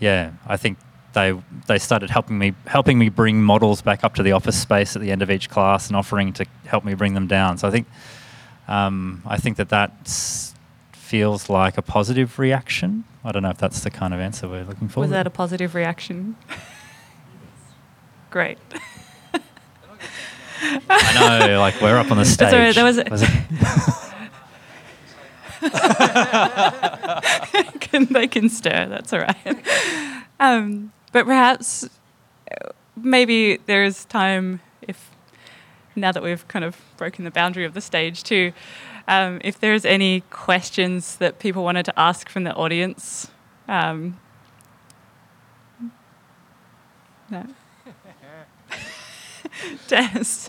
[0.00, 0.78] yeah I think
[1.12, 4.96] they they started helping me helping me bring models back up to the office space
[4.96, 7.58] at the end of each class and offering to help me bring them down.
[7.58, 7.86] So I think
[8.68, 10.54] um, I think that that's
[11.10, 13.02] feels like a positive reaction.
[13.24, 15.00] I don't know if that's the kind of answer we're looking for.
[15.00, 16.36] Was that a positive reaction?
[18.30, 18.58] Great.
[20.88, 22.50] I know, like we're up on the stage.
[22.50, 23.30] Sorry, that was, was it?
[27.80, 29.64] can, they can stir, that's all right.
[30.38, 31.90] Um, but perhaps
[32.96, 35.10] maybe there's time if
[35.96, 38.52] now that we've kind of broken the boundary of the stage too
[39.08, 43.30] um, if there's any questions that people wanted to ask from the audience.
[43.68, 44.18] Um,
[47.30, 47.46] no.
[49.88, 50.48] Des.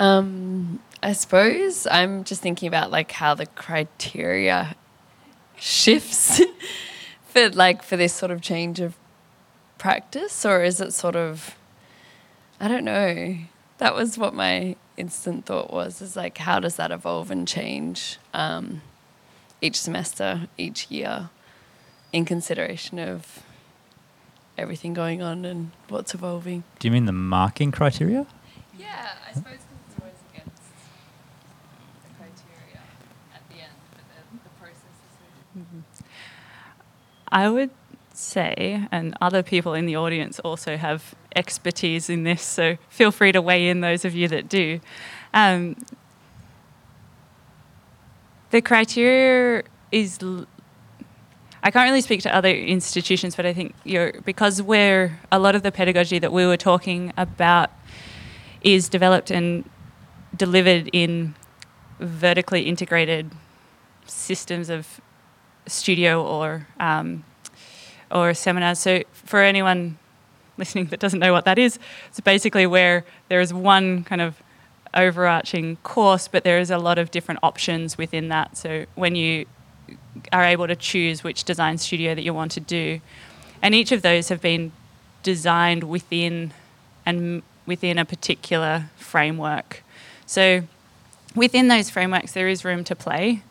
[0.00, 4.76] Um, I suppose I'm just thinking about like how the criteria
[5.56, 6.40] shifts
[7.28, 8.96] for like for this sort of change of
[9.76, 11.56] practice, or is it sort of
[12.60, 13.38] I don't know
[13.78, 18.18] that was what my instant thought was is like how does that evolve and change
[18.34, 18.82] um,
[19.60, 21.30] each semester each year
[22.12, 23.42] in consideration of
[24.56, 26.64] everything going on and what's evolving?
[26.80, 28.26] Do you mean the marking criteria?
[28.76, 30.62] Yeah i suppose it's always against
[32.02, 32.82] the criteria
[33.34, 35.80] at the end but then the process is mm-hmm.
[37.28, 37.70] i would
[38.18, 43.32] say, and other people in the audience also have expertise in this, so feel free
[43.32, 44.80] to weigh in, those of you that do.
[45.32, 45.76] Um,
[48.50, 49.62] the criteria
[49.92, 50.18] is.
[51.60, 55.54] I can't really speak to other institutions, but I think you're because we're a lot
[55.54, 57.70] of the pedagogy that we were talking about
[58.62, 59.68] is developed and
[60.36, 61.34] delivered in
[62.00, 63.30] vertically integrated
[64.06, 65.00] systems of
[65.66, 67.24] studio or um,
[68.10, 68.78] or seminars.
[68.78, 69.98] So for anyone
[70.58, 71.78] listening that doesn't know what that is,
[72.08, 74.42] it's basically where there is one kind of
[74.94, 78.56] overarching course, but there is a lot of different options within that.
[78.56, 79.46] So when you
[80.32, 83.00] are able to choose which design studio that you want to do,
[83.62, 84.72] and each of those have been
[85.22, 86.52] designed within
[87.04, 89.82] and within a particular framework.
[90.26, 90.62] So
[91.34, 93.42] within those frameworks, there is room to play,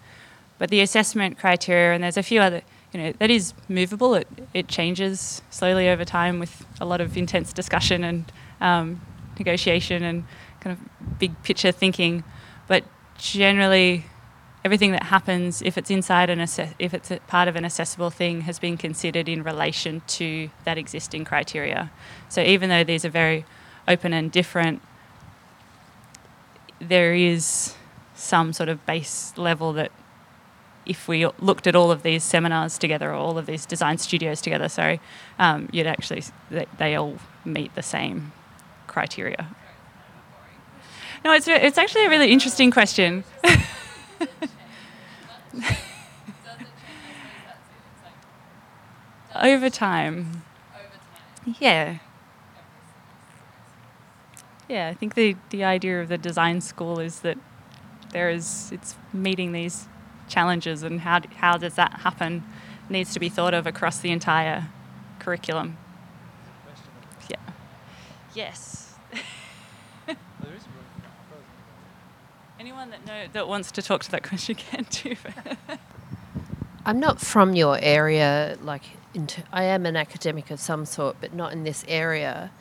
[0.58, 2.62] but the assessment criteria, and there's a few other
[2.98, 4.16] you know that is movable.
[4.16, 9.02] It it changes slowly over time with a lot of intense discussion and um,
[9.38, 10.24] negotiation and
[10.62, 12.24] kind of big picture thinking.
[12.68, 12.84] But
[13.18, 14.06] generally,
[14.66, 18.42] everything that happens, if it's inside an assess- if it's part of an accessible thing,
[18.42, 21.92] has been considered in relation to that existing criteria.
[22.30, 23.46] So even though these are very
[23.88, 24.82] open and different,
[26.80, 27.76] there is
[28.16, 29.92] some sort of base level that
[30.88, 34.42] if we looked at all of these seminars together, or all of these design studios
[34.42, 35.00] together, sorry,
[35.38, 38.32] um, you'd actually, they, they all meet the same
[38.88, 39.48] criteria.
[41.26, 43.24] No, it's, it's actually a really interesting question.
[49.36, 50.44] Over time.
[51.60, 51.98] Yeah.
[54.68, 57.38] Yeah, I think the, the idea of the design school is that
[58.12, 59.88] there is it's meeting these
[60.28, 62.44] challenges and how, how does that happen
[62.90, 64.68] needs to be thought of across the entire
[65.20, 65.78] curriculum.
[67.30, 67.36] Yeah.
[68.34, 68.96] Yes.
[72.60, 75.16] Anyone that know that wants to talk to that question can too.
[76.86, 78.58] I'm not from your area.
[78.62, 82.52] Like, into, I am an academic of some sort, but not in this area.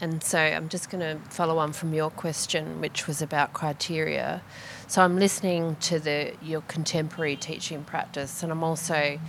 [0.00, 4.42] and so I'm just going to follow on from your question, which was about criteria.
[4.90, 9.20] So I'm listening to the your contemporary teaching practice, and I'm also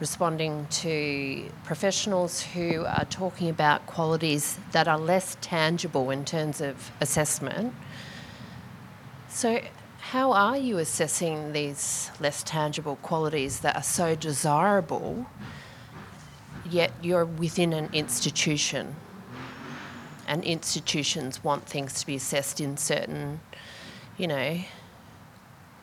[0.00, 6.92] responding to professionals who are talking about qualities that are less tangible in terms of
[7.00, 7.72] assessment.
[9.30, 9.62] So,
[9.98, 15.24] how are you assessing these less tangible qualities that are so desirable,
[16.68, 18.94] yet you're within an institution?
[20.26, 23.40] And institutions want things to be assessed in certain,
[24.18, 24.58] you know,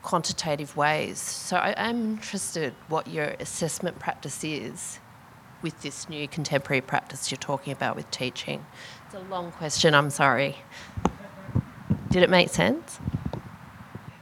[0.05, 1.17] quantitative ways.
[1.19, 4.99] So I am interested what your assessment practice is
[5.63, 8.63] with this new contemporary practice you're talking about with teaching.
[9.07, 10.57] It's a long question, I'm sorry.
[12.11, 12.99] Did it make sense?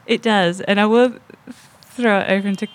[0.05, 1.19] It does, and I will
[1.83, 2.67] throw it open to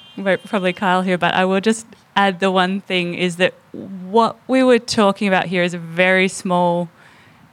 [0.45, 4.63] probably Kyle here, but I will just add the one thing is that what we
[4.63, 6.91] were talking about here is a very small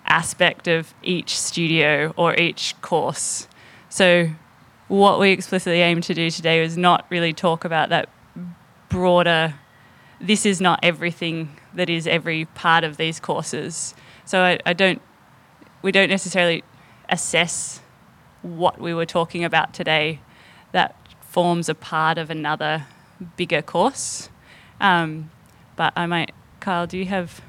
[0.05, 3.47] aspect of each studio or each course.
[3.87, 4.31] So
[4.87, 8.09] what we explicitly aim to do today is not really talk about that
[8.89, 9.55] broader
[10.19, 13.93] this is not everything that is every part of these courses.
[14.25, 15.01] So I, I don't
[15.81, 16.63] we don't necessarily
[17.09, 17.81] assess
[18.41, 20.19] what we were talking about today.
[20.71, 22.87] That forms a part of another
[23.37, 24.29] bigger course.
[24.81, 25.29] Um,
[25.75, 27.41] but I might, Kyle, do you have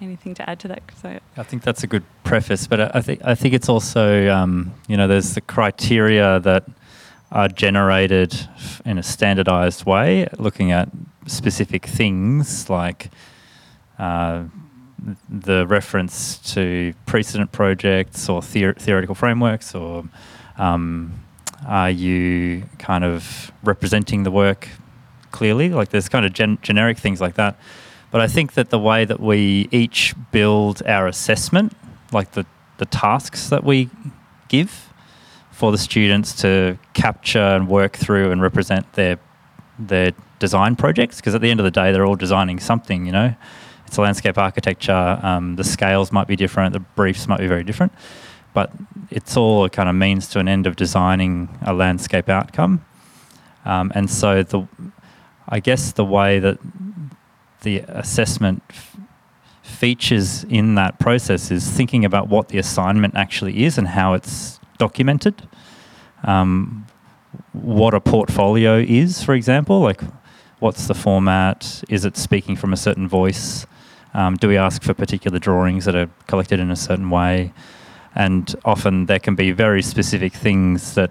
[0.00, 0.82] anything to add to that?
[1.04, 4.74] I, I think that's a good preface, but I think I think it's also um,
[4.88, 6.64] you know there's the criteria that
[7.30, 8.34] are generated
[8.84, 10.88] in a standardized way, looking at
[11.26, 13.10] specific things like
[13.98, 14.44] uh,
[15.28, 20.04] the reference to precedent projects or theor- theoretical frameworks, or
[20.56, 21.12] um,
[21.66, 24.68] are you kind of representing the work
[25.30, 25.68] clearly?
[25.68, 27.58] Like there's kind of gen- generic things like that.
[28.10, 31.74] But I think that the way that we each build our assessment,
[32.12, 32.46] like the,
[32.78, 33.90] the tasks that we
[34.48, 34.92] give
[35.50, 39.18] for the students to capture and work through and represent their
[39.78, 43.12] their design projects, because at the end of the day, they're all designing something, you
[43.12, 43.34] know.
[43.86, 45.18] It's a landscape architecture.
[45.22, 46.72] Um, the scales might be different.
[46.72, 47.92] The briefs might be very different,
[48.54, 48.72] but
[49.10, 52.84] it's all a kind of means to an end of designing a landscape outcome.
[53.64, 54.66] Um, and so the,
[55.48, 56.58] I guess the way that
[57.62, 58.96] the assessment f-
[59.62, 64.60] features in that process is thinking about what the assignment actually is and how it's
[64.78, 65.46] documented.
[66.24, 66.86] Um,
[67.52, 70.02] what a portfolio is, for example, like
[70.58, 71.82] what's the format?
[71.88, 73.66] Is it speaking from a certain voice?
[74.14, 77.52] Um, do we ask for particular drawings that are collected in a certain way?
[78.14, 81.10] And often there can be very specific things that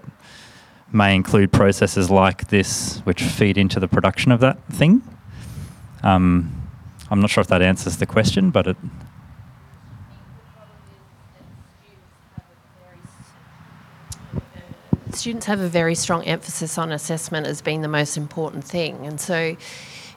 [0.92, 5.02] may include processes like this, which feed into the production of that thing.
[6.02, 6.68] Um,
[7.10, 8.76] I'm not sure if that answers the question, but it.
[15.12, 19.04] Students have a very strong emphasis on assessment as being the most important thing.
[19.04, 19.56] And so,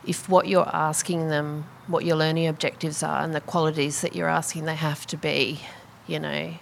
[0.06, 4.30] if what you're asking them, what your learning objectives are, and the qualities that you're
[4.30, 5.62] asking, they have to be,
[6.08, 6.54] you know,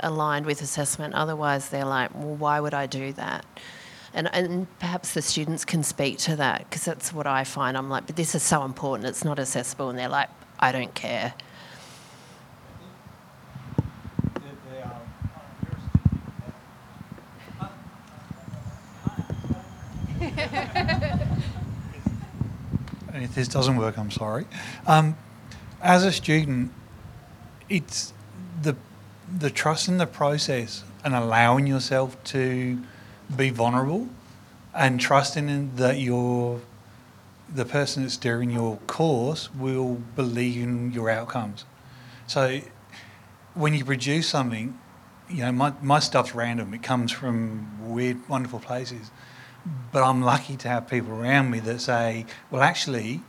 [0.00, 1.14] aligned with assessment.
[1.14, 3.44] Otherwise, they're like, well, why would I do that?
[4.14, 7.76] And, and perhaps the students can speak to that because that's what I find.
[7.76, 9.90] I'm like, but this is so important, it's not accessible.
[9.90, 11.34] And they're like, I don't care.
[20.20, 20.42] and
[23.22, 24.46] if this doesn't work, I'm sorry.
[24.86, 25.16] Um,
[25.80, 26.72] as a student,
[27.68, 28.12] it's
[28.62, 28.74] the
[29.38, 32.82] the trust in the process and allowing yourself to
[33.36, 34.08] be vulnerable
[34.74, 36.60] and trusting in that your
[37.52, 41.64] the person that's steering your course will believe in your outcomes.
[42.26, 42.60] So
[43.54, 44.78] when you produce something,
[45.30, 46.72] you know, my, my stuff's random.
[46.74, 49.10] It comes from weird, wonderful places.
[49.92, 53.22] But I'm lucky to have people around me that say, well, actually,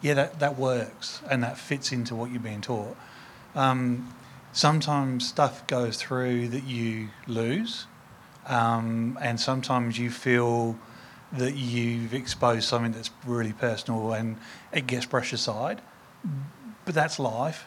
[0.00, 2.96] yeah, that, that works and that fits into what you're being taught.
[3.54, 4.14] Um,
[4.52, 7.86] sometimes stuff goes through that you lose,
[8.46, 10.78] um, and sometimes you feel
[11.32, 14.36] that you've exposed something that's really personal and
[14.72, 15.80] it gets brushed aside.
[16.84, 17.66] But that's life.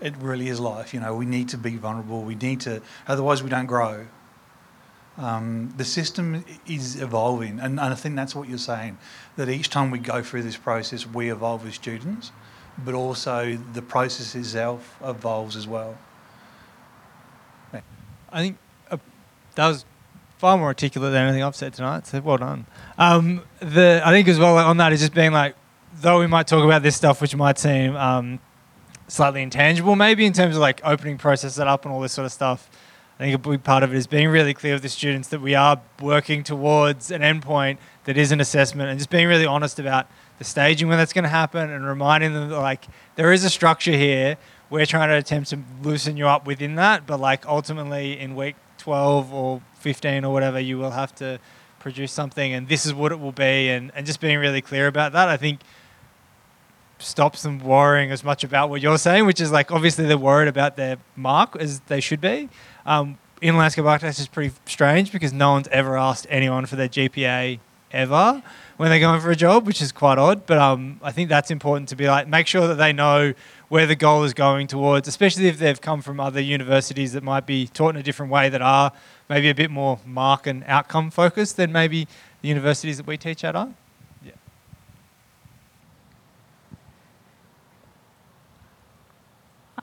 [0.00, 0.92] It really is life.
[0.92, 2.22] You know, we need to be vulnerable.
[2.22, 4.06] We need to, otherwise, we don't grow.
[5.16, 8.98] Um, the system is evolving, and, and I think that's what you're saying.
[9.36, 12.32] That each time we go through this process, we evolve as students,
[12.84, 15.96] but also the process itself evolves as well.
[18.30, 18.58] I think
[19.56, 19.84] that was
[20.38, 22.06] far more articulate than anything I've said tonight.
[22.06, 22.66] So well done.
[22.98, 25.56] Um, the I think as well like, on that is just being like,
[26.00, 28.38] though we might talk about this stuff, which might seem um,
[29.08, 32.26] slightly intangible, maybe in terms of like opening process set up and all this sort
[32.26, 32.70] of stuff.
[33.18, 35.40] I think a big part of it is being really clear with the students that
[35.40, 39.78] we are working towards an endpoint that is an assessment and just being really honest
[39.78, 40.06] about
[40.38, 42.84] the staging when that's going to happen and reminding them that like
[43.14, 44.36] there is a structure here.
[44.68, 48.56] We're trying to attempt to loosen you up within that, but like ultimately in week
[48.78, 51.38] 12 or 15 or whatever, you will have to
[51.78, 54.86] produce something and this is what it will be and, and just being really clear
[54.86, 55.28] about that.
[55.28, 55.60] I think
[56.98, 60.48] stops them worrying as much about what you're saying, which is like obviously they're worried
[60.48, 62.48] about their mark as they should be.
[62.84, 66.88] Um, in landscape architecture is pretty strange because no one's ever asked anyone for their
[66.88, 67.60] GPA
[67.92, 68.42] ever
[68.76, 70.46] when they're going for a job, which is quite odd.
[70.46, 73.34] But um, I think that's important to be like make sure that they know
[73.68, 77.46] where the goal is going towards, especially if they've come from other universities that might
[77.46, 78.92] be taught in a different way that are
[79.28, 82.06] maybe a bit more mark and outcome focused than maybe
[82.42, 83.70] the universities that we teach at are.
[84.24, 84.32] Yeah.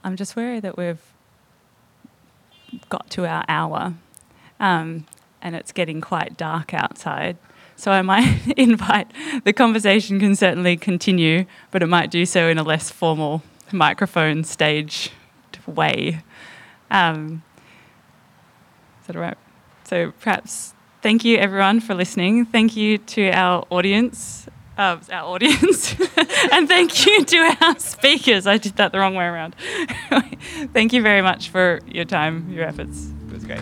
[0.03, 1.01] I'm just worried that we've
[2.89, 3.93] got to our hour
[4.59, 5.05] um,
[5.41, 7.37] and it's getting quite dark outside.
[7.75, 9.07] So I might invite
[9.43, 13.43] the conversation can certainly continue, but it might do so in a less formal
[13.73, 15.11] microphone stage
[15.67, 16.21] way.
[16.91, 17.43] Um,
[19.01, 19.37] is that all right?
[19.85, 22.45] So perhaps thank you everyone for listening.
[22.45, 24.47] Thank you to our audience,
[24.77, 25.95] uh, our audience,
[26.51, 28.47] and thank you to our speakers.
[28.47, 29.55] I did that the wrong way around.
[30.73, 33.11] thank you very much for your time, your efforts.
[33.27, 33.61] It was great.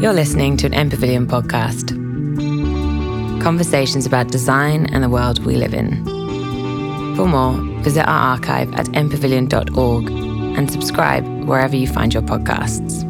[0.00, 2.07] You're listening to an MPavilion podcast.
[3.42, 6.04] Conversations about design and the world we live in.
[7.16, 13.07] For more, visit our archive at mpavilion.org and subscribe wherever you find your podcasts.